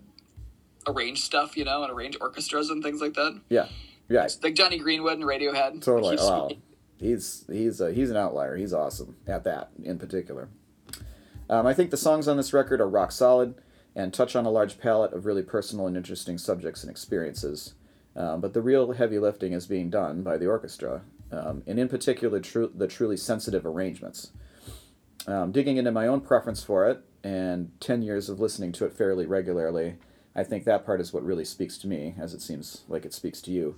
arrange 0.87 1.21
stuff, 1.21 1.57
you 1.57 1.65
know, 1.65 1.83
and 1.83 1.91
arrange 1.91 2.17
orchestras 2.21 2.69
and 2.69 2.81
things 2.83 3.01
like 3.01 3.13
that. 3.15 3.41
yeah, 3.49 3.67
yeah. 4.09 4.27
Like 4.41 4.55
Jonny 4.55 4.77
Greenwood 4.77 5.13
and 5.13 5.23
Radiohead. 5.23 5.81
Totally. 5.83 6.15
He's- 6.15 6.27
Wow. 6.29 6.49
He's 6.99 7.45
he's 7.47 7.79
uh, 7.79 7.87
he's 7.87 8.09
an 8.09 8.17
outlier. 8.17 8.55
He's 8.57 8.73
awesome 8.73 9.17
at 9.27 9.43
that 9.43 9.69
in 9.83 9.99
particular. 9.99 10.49
Um, 11.47 11.67
I 11.67 11.73
think 11.75 11.91
the 11.91 11.97
songs 11.97 12.27
on 12.27 12.37
this 12.37 12.53
record 12.53 12.81
are 12.81 12.89
rock 12.89 13.11
solid 13.11 13.53
and 13.95 14.11
touch 14.11 14.35
on 14.35 14.47
a 14.47 14.49
large 14.49 14.79
palette 14.79 15.13
of 15.13 15.27
really 15.27 15.43
personal 15.43 15.85
and 15.85 15.95
interesting 15.95 16.39
subjects 16.39 16.81
and 16.83 16.89
experiences. 16.89 17.75
Um, 18.15 18.41
but 18.41 18.53
the 18.55 18.61
real 18.63 18.91
heavy 18.93 19.19
lifting 19.19 19.53
is 19.53 19.67
being 19.67 19.91
done 19.91 20.23
by 20.23 20.37
the 20.37 20.47
orchestra, 20.47 21.03
um, 21.31 21.61
and 21.67 21.77
in 21.77 21.87
particular, 21.87 22.39
tru- 22.39 22.71
the 22.75 22.87
truly 22.87 23.15
sensitive 23.15 23.63
arrangements. 23.63 24.31
Um, 25.27 25.51
digging 25.51 25.77
into 25.77 25.91
my 25.91 26.07
own 26.07 26.21
preference 26.21 26.63
for 26.63 26.89
it 26.89 27.03
and 27.27 27.71
10 27.81 28.01
years 28.03 28.29
of 28.29 28.39
listening 28.39 28.71
to 28.73 28.85
it 28.85 28.93
fairly 28.93 29.25
regularly, 29.25 29.95
I 30.35 30.43
think 30.43 30.63
that 30.63 30.85
part 30.85 31.01
is 31.01 31.11
what 31.11 31.25
really 31.25 31.43
speaks 31.43 31.77
to 31.79 31.87
me, 31.87 32.15
as 32.17 32.33
it 32.33 32.41
seems 32.41 32.83
like 32.87 33.05
it 33.05 33.13
speaks 33.13 33.41
to 33.41 33.51
you. 33.51 33.75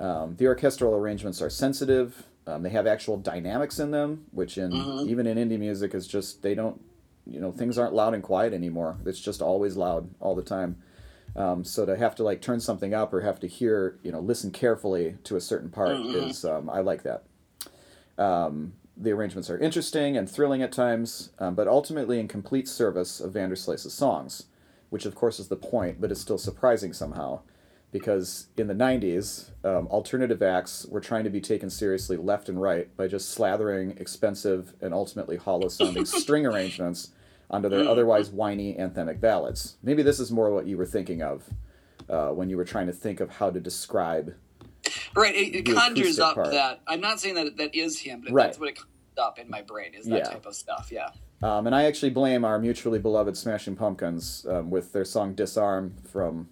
Um, 0.00 0.34
the 0.36 0.48
orchestral 0.48 0.94
arrangements 0.94 1.40
are 1.40 1.50
sensitive. 1.50 2.24
Um, 2.46 2.62
they 2.62 2.70
have 2.70 2.86
actual 2.86 3.18
dynamics 3.18 3.78
in 3.78 3.92
them, 3.92 4.24
which 4.32 4.58
in 4.58 4.72
even 5.06 5.26
in 5.26 5.36
indie 5.38 5.58
music 5.58 5.94
is 5.94 6.08
just 6.08 6.42
they 6.42 6.54
don't, 6.54 6.80
you 7.24 7.38
know, 7.38 7.52
things 7.52 7.78
aren't 7.78 7.94
loud 7.94 8.14
and 8.14 8.22
quiet 8.22 8.52
anymore. 8.52 8.96
It's 9.06 9.20
just 9.20 9.40
always 9.40 9.76
loud 9.76 10.10
all 10.18 10.34
the 10.34 10.42
time. 10.42 10.76
Um, 11.36 11.62
so 11.64 11.86
to 11.86 11.96
have 11.96 12.16
to 12.16 12.24
like 12.24 12.42
turn 12.42 12.58
something 12.58 12.92
up 12.94 13.14
or 13.14 13.20
have 13.20 13.38
to 13.40 13.46
hear, 13.46 13.98
you 14.02 14.10
know, 14.10 14.20
listen 14.20 14.50
carefully 14.50 15.16
to 15.24 15.36
a 15.36 15.40
certain 15.40 15.70
part 15.70 15.96
is 16.00 16.44
um, 16.44 16.68
I 16.68 16.80
like 16.80 17.04
that. 17.04 17.22
Um, 18.18 18.72
the 19.02 19.12
arrangements 19.12 19.50
are 19.50 19.58
interesting 19.58 20.16
and 20.16 20.30
thrilling 20.30 20.62
at 20.62 20.72
times, 20.72 21.30
um, 21.38 21.54
but 21.54 21.66
ultimately 21.68 22.20
in 22.20 22.28
complete 22.28 22.68
service 22.68 23.20
of 23.20 23.32
Vanderslice's 23.32 23.92
songs, 23.92 24.44
which 24.90 25.06
of 25.06 25.14
course 25.14 25.40
is 25.40 25.48
the 25.48 25.56
point, 25.56 26.00
but 26.00 26.12
is 26.12 26.20
still 26.20 26.38
surprising 26.38 26.92
somehow, 26.92 27.40
because 27.90 28.46
in 28.56 28.68
the 28.68 28.74
90s, 28.74 29.50
um, 29.64 29.86
alternative 29.88 30.42
acts 30.42 30.86
were 30.86 31.00
trying 31.00 31.24
to 31.24 31.30
be 31.30 31.40
taken 31.40 31.68
seriously 31.68 32.16
left 32.16 32.48
and 32.48 32.60
right 32.60 32.94
by 32.96 33.06
just 33.08 33.36
slathering 33.36 34.00
expensive 34.00 34.74
and 34.80 34.94
ultimately 34.94 35.36
hollow 35.36 35.68
sounding 35.68 36.04
string 36.22 36.46
arrangements 36.46 37.10
onto 37.50 37.68
their 37.68 37.86
otherwise 37.86 38.30
whiny 38.30 38.74
anthemic 38.76 39.20
ballads. 39.20 39.76
Maybe 39.82 40.02
this 40.02 40.18
is 40.20 40.30
more 40.30 40.50
what 40.50 40.66
you 40.66 40.78
were 40.78 40.86
thinking 40.86 41.20
of 41.22 41.44
uh, 42.08 42.28
when 42.28 42.48
you 42.48 42.56
were 42.56 42.64
trying 42.64 42.86
to 42.86 42.92
think 42.94 43.20
of 43.20 43.28
how 43.30 43.50
to 43.50 43.60
describe. 43.60 44.34
Right, 45.14 45.34
it, 45.34 45.54
it 45.54 45.66
conjures 45.66 46.18
up 46.18 46.34
part. 46.36 46.50
that. 46.52 46.80
I'm 46.86 47.00
not 47.00 47.20
saying 47.20 47.34
that 47.34 47.56
that 47.58 47.74
is 47.74 47.98
him, 47.98 48.22
but 48.22 48.32
Right. 48.32 48.44
that's 48.46 48.58
what 48.58 48.70
it 48.70 48.78
up 49.18 49.38
in 49.38 49.48
my 49.50 49.62
brain 49.62 49.94
is 49.94 50.06
that 50.06 50.18
Yeah. 50.18 50.24
type 50.24 50.46
of 50.46 50.54
stuff. 50.54 50.90
Yeah. 50.92 51.10
Um, 51.42 51.66
and 51.66 51.74
I 51.74 51.84
actually 51.84 52.10
blame 52.10 52.44
our 52.44 52.58
mutually 52.58 52.98
beloved 52.98 53.36
Smashing 53.36 53.76
Pumpkins 53.76 54.46
um, 54.48 54.70
with 54.70 54.92
their 54.92 55.04
song 55.04 55.34
"Disarm" 55.34 55.94
from 56.04 56.48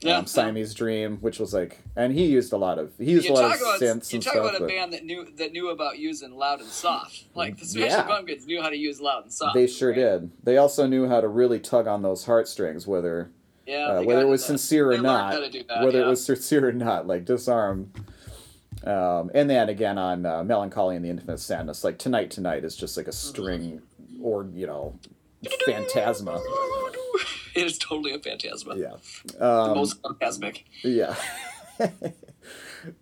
Yeah. 0.00 0.18
um, 0.18 0.26
Siamese 0.26 0.74
Dream, 0.74 1.18
which 1.20 1.40
was 1.40 1.52
like, 1.52 1.78
and 1.96 2.12
he 2.12 2.26
used 2.26 2.52
a 2.52 2.56
lot 2.56 2.78
of 2.78 2.92
he 2.98 3.10
used 3.12 3.26
You 3.26 3.32
a 3.32 3.34
lot 3.34 3.54
of 3.56 3.60
about 3.60 3.80
synths 3.80 4.12
you 4.12 4.20
talk 4.20 4.34
stuff. 4.34 4.44
about 4.44 4.56
a 4.56 4.60
but 4.60 4.68
band 4.68 4.92
that 4.92 5.04
knew 5.04 5.26
that 5.36 5.52
knew 5.52 5.70
about 5.70 5.98
using 5.98 6.36
loud 6.36 6.60
and 6.60 6.68
soft. 6.68 7.24
Like 7.34 7.58
the 7.58 7.64
Smashing 7.66 7.90
Yeah. 7.90 8.02
Pumpkins 8.04 8.46
knew 8.46 8.62
how 8.62 8.70
to 8.70 8.76
use 8.76 9.00
loud 9.00 9.24
and 9.24 9.32
soft. 9.32 9.54
they 9.54 9.66
sure 9.66 9.90
right? 9.90 9.96
did. 9.96 10.30
They 10.44 10.56
also 10.56 10.86
knew 10.86 11.08
how 11.08 11.20
to 11.20 11.28
really 11.28 11.58
tug 11.58 11.86
on 11.88 12.02
those 12.02 12.26
heartstrings, 12.26 12.86
whether 12.86 13.32
Yeah. 13.66 13.86
uh, 13.98 14.02
whether 14.02 14.22
it 14.22 14.28
was 14.28 14.44
sincere 14.44 14.92
or 14.92 14.98
not, 14.98 15.32
how 15.32 15.40
to 15.40 15.50
do 15.50 15.64
that, 15.68 15.82
whether 15.84 15.98
yeah. 15.98 16.06
it 16.06 16.08
was 16.08 16.24
sincere 16.24 16.68
or 16.68 16.72
not, 16.72 17.08
like 17.08 17.24
disarm. 17.24 17.92
Um, 18.84 19.30
and 19.34 19.50
then 19.50 19.68
again 19.68 19.98
on 19.98 20.24
uh, 20.24 20.44
melancholy 20.44 20.96
and 20.96 21.04
the 21.04 21.08
infinite 21.10 21.38
sadness, 21.40 21.82
like 21.84 21.98
tonight, 21.98 22.30
tonight 22.30 22.64
is 22.64 22.76
just 22.76 22.96
like 22.96 23.08
a 23.08 23.12
string, 23.12 23.82
or 24.22 24.48
you 24.54 24.66
know, 24.66 24.98
phantasma. 25.66 26.40
It 27.54 27.66
is 27.66 27.76
totally 27.78 28.12
a 28.12 28.18
phantasma. 28.20 28.76
Yeah. 28.76 28.94
The 29.36 29.44
Um, 29.44 29.74
most 29.76 30.00
phantasmic. 30.02 30.64
Yeah. 30.84 31.16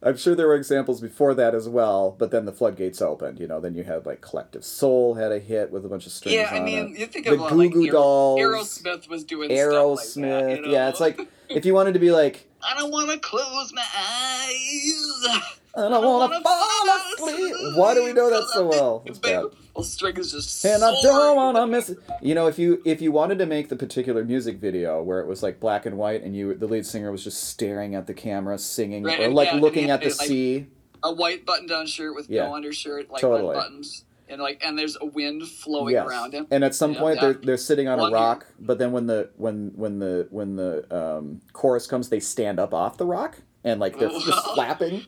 I'm 0.02 0.16
sure 0.16 0.34
there 0.34 0.46
were 0.48 0.54
examples 0.56 1.00
before 1.00 1.34
that 1.34 1.54
as 1.54 1.68
well, 1.68 2.16
but 2.18 2.30
then 2.30 2.46
the 2.46 2.52
floodgates 2.52 3.00
opened. 3.02 3.38
You 3.38 3.46
know, 3.46 3.60
then 3.60 3.74
you 3.74 3.84
had 3.84 4.06
like 4.06 4.20
Collective 4.22 4.64
Soul 4.64 5.14
had 5.14 5.30
a 5.30 5.38
hit 5.38 5.70
with 5.70 5.84
a 5.84 5.88
bunch 5.88 6.06
of 6.06 6.12
strings 6.12 6.34
Yeah, 6.34 6.48
I 6.50 6.60
mean, 6.60 6.94
it. 6.94 7.00
you 7.00 7.06
think 7.06 7.26
The 7.26 7.34
of 7.34 7.42
uh, 7.42 7.48
Goo 7.50 7.56
like 7.56 7.72
Goo 7.72 7.84
Aero- 7.84 7.92
Dolls, 7.92 8.40
Aerosmith 8.40 9.08
was 9.08 9.24
doing 9.24 9.50
Aerosmith. 9.50 9.98
stuff 9.98 10.16
like 10.24 10.30
that. 10.46 10.56
you 10.56 10.62
know? 10.62 10.72
Yeah, 10.72 10.88
it's 10.88 11.00
like 11.00 11.20
if 11.48 11.64
you 11.66 11.74
wanted 11.74 11.92
to 11.94 12.00
be 12.00 12.10
like, 12.10 12.48
I 12.62 12.74
don't 12.78 12.90
want 12.90 13.10
to 13.10 13.18
close 13.18 13.72
my 13.74 13.84
eyes. 13.96 15.40
I 15.76 15.88
don't 15.88 16.04
want 16.04 16.32
to 16.32 16.40
fall 16.40 17.28
asleep. 17.28 17.54
Why 17.76 17.94
do 17.94 18.04
we 18.04 18.12
know 18.12 18.30
that 18.30 18.48
so 18.52 18.66
well? 18.66 19.02
It's 19.04 19.18
bad. 19.18 19.44
Well, 19.74 19.84
string 19.84 20.16
is 20.16 20.32
just. 20.32 20.64
And 20.64 20.82
I 20.82 20.94
don't 21.02 21.36
want 21.36 21.56
to 21.56 21.66
miss 21.66 21.90
it. 21.90 21.98
You 22.22 22.34
know, 22.34 22.46
if 22.46 22.58
you 22.58 22.80
if 22.86 23.02
you 23.02 23.12
wanted 23.12 23.38
to 23.40 23.46
make 23.46 23.68
the 23.68 23.76
particular 23.76 24.24
music 24.24 24.56
video 24.58 25.02
where 25.02 25.20
it 25.20 25.26
was 25.26 25.42
like 25.42 25.60
black 25.60 25.84
and 25.84 25.98
white 25.98 26.22
and 26.22 26.34
you 26.34 26.54
the 26.54 26.66
lead 26.66 26.86
singer 26.86 27.12
was 27.12 27.22
just 27.22 27.44
staring 27.44 27.94
at 27.94 28.06
the 28.06 28.14
camera 28.14 28.58
singing 28.58 29.02
Right, 29.04 29.20
or 29.20 29.28
like 29.30 29.50
yeah, 29.52 29.56
looking 29.60 29.90
at 29.90 30.00
the 30.00 30.06
like, 30.08 30.14
sea. 30.28 30.66
A 31.02 31.12
white 31.12 31.44
button-down 31.44 31.86
shirt 31.86 32.14
with 32.14 32.28
Yeah. 32.30 32.46
no 32.46 32.54
undershirt, 32.54 33.10
like 33.10 33.20
Totally. 33.20 33.50
red 33.54 33.60
buttons, 33.62 34.04
and 34.28 34.40
like, 34.40 34.60
and 34.64 34.78
there's 34.78 34.96
a 35.00 35.04
wind 35.04 35.46
flowing 35.46 35.92
Yes. 35.92 36.06
around 36.08 36.32
him. 36.32 36.46
And 36.50 36.64
at 36.64 36.74
some 36.74 36.94
Yeah, 36.94 37.00
point 37.00 37.16
yeah. 37.16 37.20
they're 37.20 37.34
they're 37.34 37.56
sitting 37.58 37.86
on 37.86 38.00
a 38.00 38.10
rock, 38.10 38.46
but 38.58 38.78
then 38.78 38.92
when 38.92 39.06
the 39.06 39.28
when 39.36 39.72
when 39.76 39.98
the 39.98 40.26
when 40.30 40.56
the 40.56 40.86
um, 40.96 41.42
chorus 41.52 41.86
comes, 41.86 42.08
they 42.08 42.18
stand 42.20 42.58
up 42.58 42.72
off 42.72 42.96
the 42.96 43.04
rock 43.06 43.42
and 43.62 43.78
like 43.78 43.98
they're 43.98 44.08
just 44.08 44.26
Well, 44.26 44.42
flapping 44.54 45.04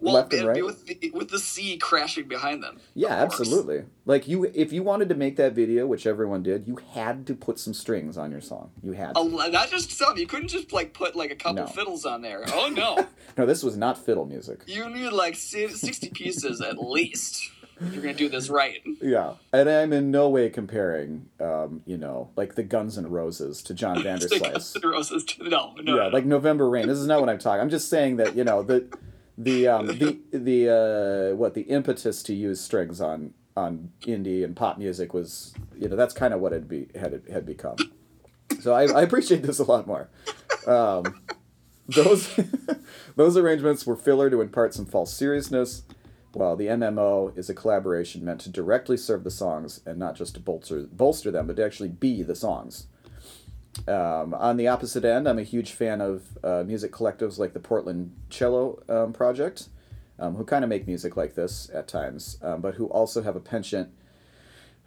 Well, 0.00 0.14
left 0.14 0.32
and 0.32 0.46
right. 0.46 0.64
with 0.64 0.86
the 0.86 1.10
with 1.12 1.28
the 1.30 1.38
sea 1.40 1.76
crashing 1.76 2.28
behind 2.28 2.62
them. 2.62 2.78
Yeah, 2.94 3.08
absolutely. 3.08 3.84
Like 4.06 4.28
you, 4.28 4.44
if 4.54 4.72
you 4.72 4.82
wanted 4.82 5.08
to 5.08 5.14
make 5.16 5.36
that 5.36 5.54
video, 5.54 5.86
which 5.86 6.06
everyone 6.06 6.42
did, 6.42 6.68
you 6.68 6.78
had 6.92 7.26
to 7.26 7.34
put 7.34 7.58
some 7.58 7.74
strings 7.74 8.16
on 8.16 8.30
your 8.30 8.40
song. 8.40 8.70
You 8.82 8.92
had. 8.92 9.14
To. 9.14 9.20
lo- 9.22 9.48
not 9.48 9.70
just 9.70 9.90
some. 9.90 10.16
You 10.16 10.26
couldn't 10.26 10.48
just 10.48 10.72
like 10.72 10.92
put 10.94 11.16
like 11.16 11.30
a 11.32 11.36
couple 11.36 11.64
No. 11.64 11.66
fiddles 11.66 12.04
on 12.06 12.22
there. 12.22 12.44
Oh 12.52 12.68
no, 12.68 13.06
No, 13.36 13.44
this 13.46 13.62
was 13.62 13.76
not 13.76 13.98
fiddle 13.98 14.24
music. 14.24 14.60
you 14.66 14.88
need 14.88 15.10
like 15.10 15.34
sixty 15.34 16.10
pieces 16.10 16.60
at 16.60 16.78
least. 16.78 17.50
If 17.80 17.92
you're 17.94 18.02
gonna 18.02 18.14
do 18.14 18.28
this 18.28 18.48
right. 18.50 18.80
Yeah, 19.00 19.34
and 19.52 19.68
I'm 19.70 19.92
in 19.92 20.10
no 20.10 20.28
way 20.28 20.48
comparing, 20.50 21.28
um, 21.38 21.82
you 21.86 21.96
know, 21.96 22.30
like 22.34 22.56
the 22.56 22.64
Guns 22.64 22.98
N' 22.98 23.08
Roses 23.08 23.62
to 23.62 23.74
John 23.74 23.98
Vanderslice. 24.02 24.40
Guns 24.52 24.76
N' 24.82 24.90
Roses 24.90 25.22
to- 25.24 25.48
No, 25.48 25.74
no, 25.80 25.94
yeah, 25.96 26.02
no, 26.04 26.08
like 26.08 26.24
November 26.24 26.68
Rain. 26.68 26.88
This 26.88 26.98
is 26.98 27.06
not 27.06 27.20
what 27.20 27.28
I'm 27.28 27.38
talking. 27.38 27.60
I'm 27.60 27.70
just 27.70 27.88
saying 27.88 28.16
that 28.16 28.34
you 28.34 28.42
know 28.42 28.64
the 28.64 28.88
the 29.38 29.68
um, 29.68 29.86
the 29.86 30.18
the 30.32 30.68
uh, 31.32 31.36
what 31.36 31.54
the 31.54 31.62
impetus 31.62 32.22
to 32.24 32.34
use 32.34 32.60
strings 32.60 33.00
on 33.00 33.32
on 33.56 33.92
indie 34.02 34.44
and 34.44 34.56
pop 34.56 34.78
music 34.78 35.14
was 35.14 35.54
you 35.76 35.88
know 35.88 35.96
that's 35.96 36.12
kind 36.12 36.34
of 36.34 36.40
what 36.40 36.52
it 36.52 36.68
be 36.68 36.88
had 36.94 37.14
it 37.14 37.30
had 37.30 37.46
become. 37.46 37.76
So 38.60 38.74
I, 38.74 38.86
I 38.86 39.02
appreciate 39.02 39.44
this 39.44 39.60
a 39.60 39.64
lot 39.64 39.86
more. 39.86 40.10
Um, 40.66 41.20
those 41.86 42.28
those 43.16 43.36
arrangements 43.36 43.86
were 43.86 43.96
filler 43.96 44.28
to 44.28 44.40
impart 44.40 44.74
some 44.74 44.86
false 44.86 45.12
seriousness. 45.12 45.84
while 46.32 46.56
the 46.56 46.66
MMO 46.66 47.36
is 47.38 47.48
a 47.48 47.54
collaboration 47.54 48.24
meant 48.24 48.40
to 48.42 48.50
directly 48.50 48.96
serve 48.96 49.22
the 49.22 49.30
songs 49.30 49.80
and 49.86 49.98
not 49.98 50.16
just 50.16 50.34
to 50.34 50.40
bolster 50.40 50.82
bolster 50.90 51.30
them, 51.30 51.46
but 51.46 51.56
to 51.56 51.64
actually 51.64 51.88
be 51.88 52.24
the 52.24 52.34
songs. 52.34 52.88
Um, 53.86 54.34
on 54.34 54.56
the 54.56 54.68
opposite 54.68 55.04
end, 55.04 55.28
I'm 55.28 55.38
a 55.38 55.42
huge 55.44 55.72
fan 55.72 56.00
of 56.00 56.22
uh, 56.44 56.64
music 56.66 56.92
collectives 56.92 57.38
like 57.38 57.52
the 57.54 57.60
Portland 57.60 58.14
Cello 58.28 58.82
um, 58.88 59.12
Project, 59.12 59.68
um, 60.18 60.34
who 60.34 60.44
kind 60.44 60.64
of 60.64 60.68
make 60.68 60.86
music 60.86 61.16
like 61.16 61.34
this 61.34 61.70
at 61.72 61.88
times, 61.88 62.38
um, 62.42 62.60
but 62.60 62.74
who 62.74 62.86
also 62.86 63.22
have 63.22 63.36
a 63.36 63.40
penchant 63.40 63.90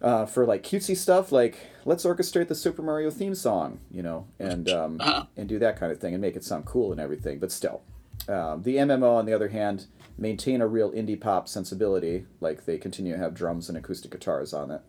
uh, 0.02 0.26
for 0.26 0.44
like 0.44 0.62
cutesy 0.62 0.96
stuff, 0.96 1.32
like 1.32 1.56
let's 1.84 2.04
orchestrate 2.04 2.48
the 2.48 2.54
Super 2.54 2.82
Mario 2.82 3.10
theme 3.10 3.34
song, 3.34 3.80
you 3.90 4.02
know, 4.02 4.26
and 4.38 4.68
um, 4.68 4.98
Uh-huh. 5.00 5.24
and 5.36 5.48
do 5.48 5.58
that 5.58 5.78
kind 5.78 5.90
of 5.92 5.98
thing 5.98 6.12
and 6.14 6.20
make 6.20 6.36
it 6.36 6.44
sound 6.44 6.64
cool 6.64 6.92
and 6.92 7.00
everything. 7.00 7.38
But 7.38 7.50
still, 7.52 7.82
um, 8.28 8.62
the 8.62 8.76
MMO, 8.76 9.16
on 9.16 9.26
the 9.26 9.32
other 9.32 9.48
hand, 9.48 9.86
maintain 10.18 10.60
a 10.60 10.66
real 10.66 10.92
indie 10.92 11.20
pop 11.20 11.48
sensibility, 11.48 12.26
like 12.40 12.66
they 12.66 12.78
continue 12.78 13.12
to 13.14 13.18
have 13.18 13.32
drums 13.34 13.68
and 13.68 13.78
acoustic 13.78 14.10
guitars 14.10 14.52
on 14.52 14.70
it, 14.70 14.80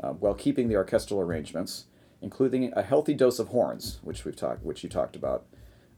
uh, 0.00 0.10
while 0.12 0.34
keeping 0.34 0.68
the 0.68 0.76
orchestral 0.76 1.20
arrangements, 1.20 1.84
including 2.22 2.72
a 2.74 2.82
healthy 2.82 3.14
dose 3.14 3.38
of 3.38 3.48
horns, 3.48 3.98
which 4.02 4.24
we've 4.24 4.36
talked, 4.36 4.62
which 4.64 4.82
you 4.82 4.88
talked 4.88 5.16
about, 5.16 5.44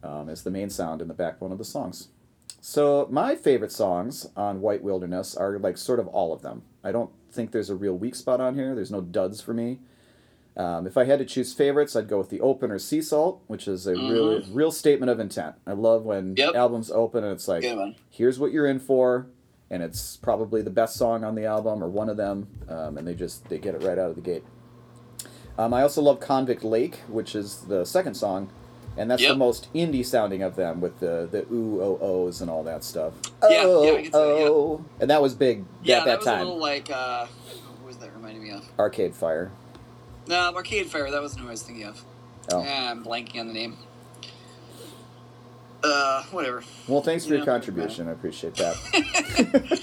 um, 0.02 0.28
as 0.28 0.42
the 0.42 0.50
main 0.50 0.70
sound 0.70 1.00
and 1.00 1.08
the 1.08 1.14
backbone 1.14 1.52
of 1.52 1.58
the 1.58 1.64
songs. 1.64 2.08
So 2.60 3.06
my 3.10 3.34
favorite 3.36 3.72
songs 3.72 4.26
on 4.36 4.60
White 4.62 4.82
Wilderness 4.82 5.36
are 5.36 5.58
like 5.58 5.76
sort 5.76 6.00
of 6.00 6.08
all 6.08 6.32
of 6.32 6.40
them. 6.42 6.62
I 6.82 6.92
don't 6.92 7.10
think 7.30 7.52
there's 7.52 7.68
a 7.70 7.74
real 7.74 7.94
weak 7.96 8.14
spot 8.14 8.40
on 8.40 8.54
here. 8.54 8.74
There's 8.74 8.90
no 8.90 9.00
duds 9.02 9.40
for 9.40 9.52
me. 9.52 9.80
Um, 10.56 10.86
if 10.86 10.96
I 10.96 11.04
had 11.04 11.18
to 11.18 11.24
choose 11.24 11.52
favorites, 11.52 11.96
I'd 11.96 12.08
go 12.08 12.16
with 12.18 12.30
the 12.30 12.40
opener 12.40 12.78
Sea 12.78 13.02
Salt, 13.02 13.42
which 13.48 13.66
is 13.66 13.86
a 13.88 13.94
really 13.94 14.36
real 14.52 14.70
statement 14.70 15.10
of 15.10 15.18
intent. 15.18 15.56
I 15.66 15.72
love 15.72 16.04
when 16.04 16.36
Yep. 16.36 16.54
albums 16.54 16.90
open 16.92 17.24
and 17.24 17.32
it's 17.32 17.48
like, 17.48 17.64
here's 18.08 18.38
what 18.38 18.52
you're 18.52 18.66
in 18.66 18.78
for, 18.78 19.26
and 19.68 19.82
it's 19.82 20.16
probably 20.16 20.62
the 20.62 20.70
best 20.70 20.94
song 20.96 21.24
on 21.24 21.34
the 21.34 21.44
album 21.44 21.82
or 21.82 21.88
one 21.88 22.08
of 22.08 22.16
them, 22.16 22.46
um, 22.68 22.96
and 22.96 23.06
they 23.06 23.14
just 23.14 23.48
they 23.48 23.58
get 23.58 23.74
it 23.74 23.82
right 23.82 23.98
out 23.98 24.10
of 24.10 24.14
the 24.14 24.22
gate. 24.22 24.44
Um, 25.56 25.72
I 25.72 25.82
also 25.82 26.02
love 26.02 26.20
Convict 26.20 26.64
Lake, 26.64 26.96
which 27.08 27.34
is 27.34 27.58
the 27.68 27.84
second 27.84 28.14
song, 28.14 28.50
and 28.96 29.10
that's 29.10 29.22
the 29.22 29.36
most 29.36 29.72
indie 29.72 30.04
sounding 30.04 30.42
of 30.42 30.56
them 30.56 30.80
with 30.80 30.98
the 31.00 31.28
the 31.30 31.46
ooh 31.52 31.80
oh 31.80 31.98
ohs 32.00 32.40
and 32.40 32.50
all 32.50 32.64
that 32.64 32.82
stuff. 32.82 33.14
Yeah, 33.42 33.50
yeah, 33.50 33.62
oh 33.64 33.82
I 33.82 33.94
can 33.96 34.04
see 34.04 34.10
that, 34.10 34.18
yeah. 34.18 34.48
oh, 34.48 34.84
and 35.00 35.10
that 35.10 35.22
was 35.22 35.34
big 35.34 35.64
Yeah, 35.82 35.98
at 35.98 36.04
that, 36.04 36.10
that, 36.10 36.18
was 36.18 36.26
time. 36.26 36.40
a 36.40 36.44
little 36.44 36.58
like 36.58 36.90
uh, 36.90 37.26
what 37.26 37.86
was 37.86 37.96
that 37.98 38.12
reminding 38.14 38.42
me 38.42 38.50
of? 38.50 38.68
Arcade 38.78 39.14
Fire. 39.14 39.52
No, 40.26 40.52
Arcade 40.54 40.86
Fire. 40.86 41.10
That 41.10 41.22
wasn't 41.22 41.42
who 41.42 41.48
I 41.48 41.50
was 41.52 41.62
thinking 41.62 41.84
of. 41.84 42.02
Oh. 42.52 42.62
Yeah, 42.62 42.90
I'm 42.90 43.04
blanking 43.04 43.40
on 43.40 43.46
the 43.46 43.54
name. 43.54 43.76
Uh, 45.86 46.22
whatever. 46.30 46.62
Well, 46.88 47.02
thanks 47.02 47.26
for 47.26 47.32
Yeah, 47.34 47.38
your 47.38 47.46
contribution. 47.46 48.08
I 48.08 48.12
appreciate 48.12 48.54
that. 48.54 48.76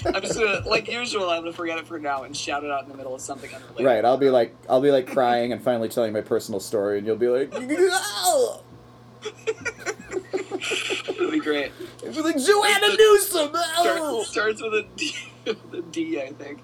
I'm 0.16 0.22
just 0.24 0.40
gonna, 0.40 0.62
like 0.68 0.88
usual, 0.92 1.30
I'm 1.30 1.42
gonna 1.44 1.54
forget 1.54 1.78
it 1.78 1.86
for 1.88 2.00
now 2.00 2.24
and 2.24 2.36
shout 2.36 2.64
it 2.64 2.72
out 2.72 2.84
in 2.84 2.90
the 2.90 2.98
middle 2.98 3.14
of 3.14 3.22
something 3.22 3.54
unrelated. 3.54 3.86
right, 3.86 4.04
I'll 4.04 4.18
be 4.18 4.30
like, 4.30 4.56
I'll 4.70 4.82
be 4.82 4.92
like 4.92 5.08
crying 5.08 5.52
and 5.54 5.62
finally 5.62 5.90
telling 5.90 6.12
my 6.14 6.22
personal 6.22 6.60
story, 6.60 6.98
and 6.98 7.06
you'll 7.06 7.18
be 7.18 7.28
like, 7.28 7.50
"Oh!" 7.56 8.64
It'll 11.10 11.32
be 11.32 11.40
great. 11.40 11.72
Be 12.02 12.22
like 12.22 12.38
Joanna 12.38 12.96
Newsom. 12.98 13.52
oh!" 13.54 14.24
Start, 14.24 14.58
starts 14.58 14.62
with 14.62 14.74
a 14.74 14.86
D, 14.96 15.16
with 15.46 15.74
a 15.74 15.82
D, 15.82 16.22
I 16.22 16.30
think. 16.32 16.60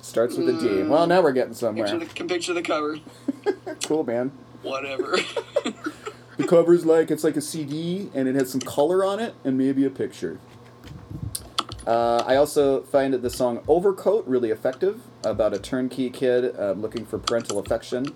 Starts 0.00 0.36
with 0.36 0.48
a 0.48 0.60
D. 0.60 0.82
Well, 0.84 1.06
now 1.06 1.20
we're 1.22 1.32
getting 1.32 1.50
Picture 1.52 1.66
somewhere. 1.66 1.98
the, 1.98 2.06
can 2.06 2.28
picture 2.28 2.52
the 2.54 2.62
cover. 2.62 2.98
Cool, 3.84 4.04
man. 4.04 4.30
Whatever. 4.62 5.16
The 6.40 6.46
cover's 6.46 6.86
like 6.86 7.10
it's 7.10 7.22
like 7.22 7.36
a 7.36 7.42
CD, 7.42 8.10
and 8.14 8.26
it 8.26 8.34
has 8.34 8.50
some 8.50 8.60
color 8.62 9.04
on 9.04 9.20
it, 9.20 9.34
and 9.44 9.58
maybe 9.58 9.84
a 9.84 9.90
picture. 9.90 10.38
Uh, 11.86 12.22
I 12.26 12.36
also 12.36 12.82
find 12.82 13.12
that 13.12 13.20
the 13.20 13.28
song 13.28 13.62
"Overcoat" 13.68 14.26
really 14.26 14.50
effective 14.50 15.02
about 15.22 15.52
a 15.52 15.58
turnkey 15.58 16.08
kid 16.08 16.54
uh, 16.58 16.72
looking 16.72 17.04
for 17.04 17.18
parental 17.18 17.58
affection, 17.58 18.14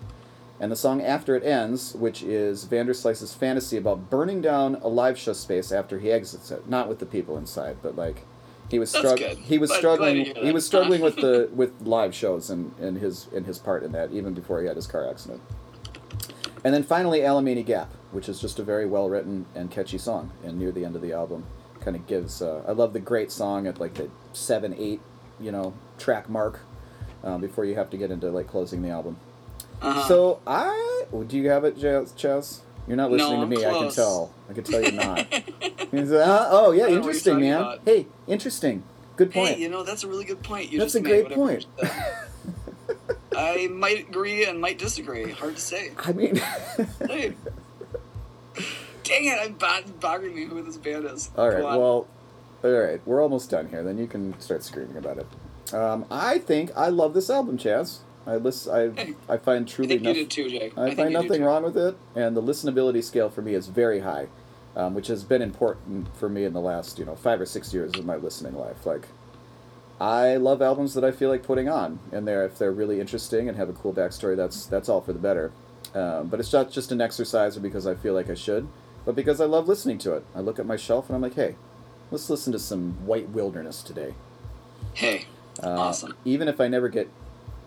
and 0.59 0.73
the 0.73 0.77
song 0.77 1.03
"After 1.03 1.37
It 1.37 1.45
Ends," 1.45 1.95
which 1.95 2.23
is 2.23 2.65
Vanderslice's 2.65 3.35
fantasy 3.35 3.77
about 3.77 4.09
burning 4.09 4.41
down 4.41 4.77
a 4.77 4.89
live 4.89 5.19
show 5.19 5.35
space 5.35 5.71
after 5.71 5.99
he 5.99 6.11
exits 6.11 6.51
it, 6.51 6.67
not 6.67 6.89
with 6.89 7.01
the 7.01 7.07
people 7.07 7.37
inside, 7.37 7.77
but 7.83 7.95
like 7.95 8.25
he 8.71 8.79
was 8.79 8.89
struggling. 8.91 9.37
He 9.37 9.59
was 9.59 9.69
Glad- 9.69 9.81
glad 9.81 10.15
to 10.15 10.25
struggling. 10.25 10.47
He 10.47 10.53
was 10.53 10.65
struggling 10.67 11.01
with 11.03 11.17
the 11.17 11.51
with 11.55 11.73
live 11.83 12.15
shows 12.15 12.49
and, 12.49 12.73
and 12.81 12.97
his 12.97 13.29
and 13.35 13.45
his 13.45 13.59
part 13.59 13.83
in 13.83 13.93
that, 13.93 14.13
even 14.13 14.33
before 14.33 14.63
he 14.63 14.67
had 14.67 14.77
his 14.77 14.87
car 14.87 15.07
accident. 15.11 15.43
And 16.65 16.73
then 16.73 16.83
finally, 16.83 17.21
Alemany 17.21 17.65
Gap, 17.65 17.93
which 18.11 18.29
is 18.29 18.41
just 18.41 18.59
a 18.59 18.63
very 18.63 18.87
well 18.87 19.09
written 19.11 19.45
and 19.55 19.71
catchy 19.71 19.99
song. 19.99 20.33
And 20.43 20.59
near 20.59 20.73
the 20.73 20.85
end 20.85 20.97
of 20.97 21.03
the 21.03 21.13
album, 21.13 21.45
kind 21.81 21.97
of 21.97 22.07
gives. 22.07 22.41
Uh, 22.41 22.65
I 22.67 22.73
love 22.73 22.93
the 22.95 23.01
great 23.01 23.31
song 23.31 23.67
at 23.67 23.79
like 23.79 23.95
the 23.95 24.09
seven, 24.33 24.75
eight, 24.79 25.01
you 25.39 25.53
know, 25.53 25.75
track 25.99 26.29
mark 26.29 26.61
um, 27.23 27.41
before 27.41 27.65
you 27.65 27.75
have 27.75 27.91
to 27.91 27.97
get 27.97 28.11
into 28.11 28.31
like 28.31 28.47
closing 28.49 28.83
the 28.83 28.89
album. 28.89 29.19
Uh-huh. 29.83 30.09
So 30.09 30.41
I 30.47 31.05
do 31.27 31.37
you 31.37 31.51
have 31.51 31.65
it, 31.65 31.77
Chaz? 31.77 32.61
You're 32.87 32.97
not 32.97 33.11
No, 33.11 33.17
listening 33.17 33.41
I'm 33.43 33.51
to 33.51 33.57
me. 33.57 33.65
I 33.67 33.71
can 33.71 33.91
tell. 33.91 34.33
I 34.49 34.53
can 34.53 34.65
tell 34.65 34.81
you're 34.83 34.93
not. 34.93 35.27
Uh, 35.95 36.49
oh 36.51 36.73
yeah, 36.73 36.87
I 36.87 36.89
know 36.89 36.91
what 36.91 36.91
you're 36.91 36.97
interesting, 36.97 37.41
man. 37.41 37.61
about. 37.61 37.81
Hey, 37.85 38.07
interesting. 38.27 38.83
Good 39.15 39.31
point. 39.31 39.55
Hey, 39.55 39.61
you 39.63 39.69
know 39.69 39.85
that's 39.85 40.03
a 40.03 40.09
really 40.09 40.25
good 40.25 40.43
point. 40.43 40.73
You 40.73 40.81
That's 40.81 40.97
a 40.97 41.01
great 41.01 41.31
point. 41.31 41.67
I 43.37 43.69
might 43.69 44.09
agree 44.09 44.45
and 44.45 44.61
might 44.61 44.79
disagree. 44.79 45.31
Hard 45.31 45.57
to 45.57 45.61
say. 45.61 45.91
I 45.99 46.13
mean, 46.13 46.37
Hey. 47.07 47.35
Dang 49.03 49.27
it! 49.27 49.39
I'm 49.41 49.53
bad 49.55 50.01
bothering 50.01 50.35
me 50.35 50.45
who 50.45 50.63
this 50.63 50.77
band 50.79 51.05
is. 51.05 51.31
all 51.37 51.51
right. 51.51 51.63
Well, 51.63 52.07
all 52.63 52.71
right. 52.71 53.01
We're 53.05 53.23
almost 53.23 53.51
done 53.51 53.69
here. 53.69 53.83
Then 53.83 53.99
you 53.99 54.07
can 54.07 54.39
start 54.41 54.63
screaming 54.63 54.97
about 54.97 55.19
it. 55.19 55.75
Um, 55.75 56.07
I 56.11 56.39
think 56.39 56.71
I 56.75 56.89
love 56.89 57.13
this 57.13 57.29
album, 57.29 57.59
Chaz. 57.59 57.99
I 58.27 58.37
listen. 58.37 58.97
Hey, 58.97 59.15
I 59.29 59.35
I 59.35 59.37
find 59.37 59.69
I 59.69 59.71
truly 59.71 59.89
think 59.89 60.01
you 60.03 60.09
nothing. 60.09 60.23
did 60.23 60.31
too, 60.31 60.49
Jake. 60.49 60.79
I, 60.79 60.87
think 60.87 60.97
find 60.97 61.13
nothing 61.13 61.45
wrong 61.45 61.63
with 61.65 61.77
it, 61.77 61.97
and 62.15 62.35
the 62.35 62.43
listenability 62.43 63.05
scale 63.05 63.29
for 63.29 63.43
me 63.43 63.53
is 63.53 63.67
very 63.67 64.01
high, 64.01 64.29
um, 64.75 64.95
which 64.95 65.09
has 65.09 65.23
been 65.25 65.43
important 65.43 66.09
for 66.17 66.31
me 66.31 66.45
in 66.45 66.55
the 66.55 66.61
last 66.61 66.99
you 66.99 67.05
know 67.05 67.17
five 67.17 67.41
or 67.41 67.47
six 67.47 67.75
years 67.75 67.93
of 67.97 68.07
my 68.07 68.17
listening 68.17 68.57
life. 68.57 68.87
Like, 68.87 69.09
I 70.01 70.37
love 70.37 70.61
albums 70.61 70.95
that 70.95 71.05
I 71.05 71.13
feel 71.13 71.29
like 71.31 71.43
putting 71.43 71.69
on, 71.69 72.01
and 72.13 72.27
they're 72.27 72.45
if 72.45 72.59
they're 72.59 72.73
really 72.73 73.01
interesting 73.01 73.49
and 73.49 73.57
have 73.57 73.69
a 73.69 73.73
cool 73.73 73.93
backstory, 73.93 74.37
that's 74.37 74.67
that's 74.67 74.89
all 74.89 75.01
for 75.01 75.13
the 75.13 75.19
better. 75.19 75.53
Um, 75.95 76.27
but 76.29 76.41
it's 76.41 76.53
not 76.53 76.71
just 76.71 76.91
an 76.91 77.01
exercise 77.01 77.57
or 77.57 77.61
because 77.61 77.87
I 77.87 77.95
feel 77.95 78.15
like 78.15 78.29
I 78.29 78.35
should, 78.35 78.67
but 79.05 79.15
because 79.15 79.41
I 79.41 79.45
love 79.45 79.69
listening 79.69 79.99
to 79.99 80.15
it. 80.15 80.25
I 80.35 80.41
look 80.41 80.59
at 80.59 80.67
my 80.67 80.77
shelf 80.77 81.09
and 81.09 81.15
I'm 81.15 81.23
like, 81.23 81.35
hey, 81.37 81.55
let's 82.11 82.29
listen 82.29 82.53
to 82.53 82.59
some 82.59 83.07
White 83.07 83.29
Wilderness 83.31 83.83
today. 83.83 84.15
Hey, 84.95 85.27
Uh, 85.63 85.69
awesome. 85.71 86.15
Even 86.25 86.49
if 86.49 86.61
I 86.61 86.67
never 86.67 86.89
get 86.89 87.09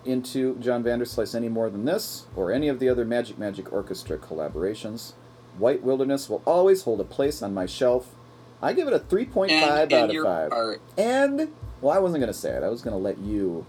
into 0.03 0.55
John 0.59 0.83
Vanderslice 0.83 1.33
any 1.35 1.47
more 1.47 1.69
than 1.69 1.85
this, 1.85 2.25
or 2.35 2.51
any 2.51 2.67
of 2.67 2.79
the 2.79 2.89
other 2.89 3.05
Magic 3.05 3.37
Magic 3.37 3.71
Orchestra 3.71 4.17
collaborations, 4.17 5.13
White 5.57 5.83
Wilderness 5.83 6.29
will 6.29 6.41
always 6.45 6.83
hold 6.83 6.99
a 6.99 7.05
place 7.05 7.41
on 7.41 7.53
my 7.53 7.65
shelf. 7.65 8.13
I 8.61 8.73
give 8.73 8.87
it 8.89 8.93
a 8.93 8.99
3.5 8.99 9.49
And, 9.51 9.63
out 9.63 9.81
and 9.93 9.93
of 10.09 10.11
your 10.11 10.25
5. 10.25 10.51
art. 10.51 10.81
And, 10.97 11.53
well, 11.81 11.95
I 11.95 11.99
wasn't 11.99 12.21
going 12.21 12.33
to 12.33 12.39
say 12.39 12.51
it. 12.51 12.63
I 12.63 12.69
was 12.69 12.81
going 12.81 12.95
to 12.95 13.01
let 13.01 13.17
you, 13.19 13.65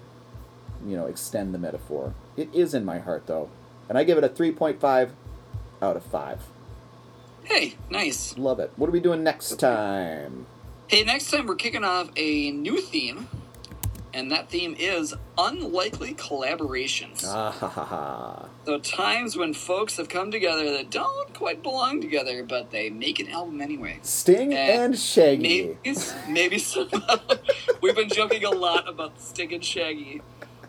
you 0.87 0.97
know, 0.97 1.07
extend 1.07 1.55
the 1.55 1.59
metaphor. 1.59 2.15
It 2.37 2.49
is 2.55 2.75
in 2.75 2.85
my 2.85 2.99
heart, 2.99 3.27
though. 3.27 3.51
And 3.89 3.97
I 3.97 4.05
give 4.05 4.19
it 4.19 4.25
a 4.25 4.29
3.5 4.29 5.11
out 5.81 5.97
of 5.97 6.03
5. 6.05 6.41
Hey, 7.45 7.75
nice. 7.89 8.37
Love 8.37 8.61
it. 8.61 8.73
What 8.77 8.89
are 8.89 8.93
we 8.93 9.01
doing 9.01 9.23
next 9.23 9.57
time? 9.59 10.47
Hey, 10.87 11.05
next 11.05 11.31
time 11.31 11.47
we're 11.47 11.55
kicking 11.55 11.85
off 11.85 12.11
a 12.17 12.51
new 12.51 12.81
theme, 12.81 13.29
and 14.15 14.31
that 14.31 14.49
theme 14.51 14.75
is 14.79 15.15
unlikely 15.37 16.15
collaborations. 16.15 17.25
Ah. 17.27 18.47
So 18.65 18.79
times 18.79 19.37
when 19.37 19.55
folks 19.55 19.97
have 19.97 20.09
come 20.09 20.31
together 20.31 20.71
that 20.73 20.91
don't 20.91 21.33
quite 21.35 21.63
belong 21.63 22.01
together, 22.01 22.43
but 22.43 22.71
they 22.71 22.91
make 22.91 23.19
an 23.21 23.29
album 23.29 23.61
anyway. 23.61 23.99
Sting 24.03 24.53
Eh, 24.53 24.85
and 24.85 24.99
Shaggy. 24.99 25.77
Maybe, 25.85 26.01
maybe 26.29 26.59
somehow 26.59 27.17
we've 27.83 27.97
been 27.97 28.09
joking 28.09 28.45
a 28.45 28.51
lot 28.51 28.89
about 28.89 29.17
the 29.17 29.23
Sting 29.23 29.53
and 29.55 29.65
Shaggy 29.65 30.23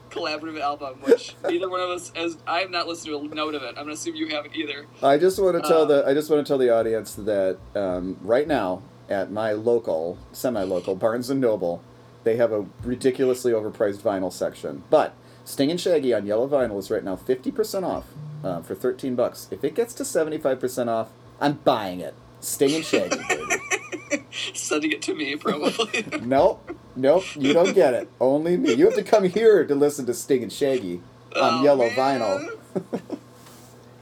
collaborative 0.10 0.60
album, 0.60 0.98
which 1.04 1.36
neither 1.48 1.70
one 1.70 1.82
of 1.82 1.90
us 1.90 2.12
has. 2.16 2.38
I 2.48 2.60
have 2.62 2.72
not 2.72 2.88
listened 2.88 3.14
to 3.14 3.32
a 3.32 3.36
note 3.36 3.54
of 3.54 3.62
it. 3.64 3.70
I'm 3.70 3.84
gonna 3.84 3.92
assume 3.92 4.16
you 4.16 4.30
haven't 4.30 4.56
either. 4.56 4.88
I 5.04 5.18
just 5.18 5.40
want 5.40 5.62
to 5.62 5.68
tell 5.68 5.84
Uh, 5.84 5.86
the 5.86 6.08
I 6.08 6.14
just 6.14 6.30
want 6.32 6.46
to 6.46 6.50
tell 6.50 6.58
the 6.58 6.70
audience 6.76 7.14
that 7.16 7.58
um, 7.76 8.18
right 8.22 8.48
now 8.48 8.82
at 9.08 9.32
my 9.32 9.52
local 9.52 10.18
semi-local 10.32 10.96
Barnes 10.96 11.30
and 11.30 11.40
Noble, 11.42 11.84
they 12.24 12.36
have 12.38 12.52
a 12.52 12.66
ridiculously 12.84 13.52
overpriced 13.52 14.00
vinyl 14.00 14.32
section. 14.32 14.84
But 14.90 15.14
Sting 15.46 15.72
and 15.72 15.80
Shaggy 15.80 16.14
on 16.14 16.26
yellow 16.26 16.48
vinyl 16.48 16.78
is 16.80 16.92
right 16.92 17.04
now 17.04 17.16
fifty 17.16 17.52
percent 17.52 17.86
off 17.86 18.06
uh, 18.44 18.62
for 18.62 18.76
thirteen 18.76 19.16
bucks. 19.16 19.48
If 19.52 19.64
it 19.64 19.76
gets 19.76 19.94
to 19.96 20.06
seventy-five 20.06 20.60
percent 20.60 20.90
off, 20.90 21.10
I'm 21.40 21.54
buying 21.64 22.00
it. 22.00 22.14
Sting 22.42 22.76
and 22.76 22.86
Shaggy, 22.86 23.18
baby. 23.30 24.24
Sending 24.54 24.92
it 24.92 25.02
to 25.04 25.14
me, 25.16 25.36
probably. 25.36 26.06
nope, 26.22 26.72
nope, 26.96 27.24
you 27.36 27.54
don't 27.54 27.74
get 27.74 27.94
it. 27.94 28.10
Only 28.22 28.58
me. 28.58 28.74
You 28.74 28.86
have 28.86 28.96
to 28.96 29.04
come 29.04 29.26
here 29.26 29.66
to 29.66 29.76
listen 29.76 30.06
to 30.06 30.14
Sting 30.14 30.44
and 30.44 30.52
Shaggy 30.54 31.02
on 31.36 31.60
Oh, 31.60 31.64
yellow 31.64 31.90
man. 31.90 32.20
vinyl. 32.22 32.50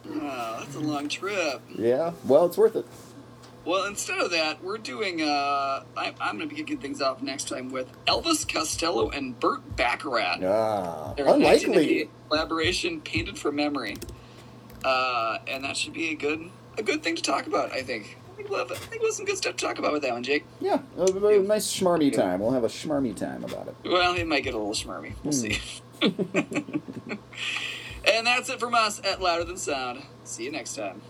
oh, 0.10 0.56
that's 0.60 0.76
a 0.76 0.80
long 0.80 1.08
trip. 1.10 1.62
Yeah, 1.76 2.14
well, 2.26 2.46
it's 2.46 2.58
worth 2.58 2.76
it. 2.76 2.86
Well, 3.68 3.86
instead 3.86 4.20
of 4.20 4.32
that, 4.32 4.64
we're 4.64 4.78
doing. 4.78 5.22
Uh, 5.22 5.84
I, 5.98 6.14
I'm 6.22 6.38
going 6.38 6.48
to 6.48 6.50
be 6.56 6.56
kicking 6.56 6.78
things 6.78 7.02
off 7.02 7.22
next 7.22 7.50
time 7.50 7.70
with 7.70 7.90
Elvis 8.06 8.48
Costello 8.48 9.10
and 9.10 9.38
Burt 9.38 9.76
Bacharach. 9.76 10.42
Ah, 10.42 11.14
Their 11.18 11.26
unlikely. 11.26 11.50
1988 11.50 12.10
collaboration, 12.30 13.02
"Painted 13.02 13.38
from 13.38 13.58
Memory," 13.58 13.98
uh, 14.86 15.40
and 15.48 15.66
that 15.66 15.76
should 15.76 15.92
be 15.92 16.12
a 16.12 16.16
good 16.16 16.50
a 16.78 16.82
good 16.82 17.04
thing 17.04 17.18
to 17.18 17.22
talk 17.22 17.46
about. 17.46 17.74
I 17.74 17.84
think. 17.84 18.18
I 18.32 18.36
think 18.38 18.50
we'll 18.52 18.60
have, 18.60 18.72
I 18.72 18.76
think 18.76 19.02
we'll 19.02 19.10
have 19.10 19.16
some 19.16 19.26
good 19.26 19.36
stuff 19.36 19.58
to 19.58 19.66
talk 19.66 19.80
about 19.80 19.92
with 19.92 20.04
that 20.04 20.14
one, 20.14 20.24
Jake. 20.24 20.46
Yeah, 20.62 20.80
a, 20.98 21.04
a 21.04 21.40
nice 21.40 21.68
schmarmy 21.68 22.14
time. 22.14 22.40
We'll 22.40 22.52
have 22.52 22.64
a 22.64 22.70
schmarmy 22.70 23.18
time 23.18 23.44
about 23.44 23.68
it. 23.68 23.76
Well, 23.84 24.14
it 24.14 24.28
might 24.28 24.44
get 24.44 24.54
a 24.54 24.58
little 24.58 24.74
schmarmy. 24.74 25.14
We'll 25.24 25.34
see. 25.34 25.60
and 26.02 27.18
that's 28.28 28.50
it 28.50 28.60
from 28.60 28.76
us 28.76 29.02
at 29.04 29.20
Louder 29.20 29.44
Than 29.44 29.58
Sound. 29.58 30.04
See 30.24 30.44
you 30.44 30.52
next 30.52 30.76
time. 30.76 31.02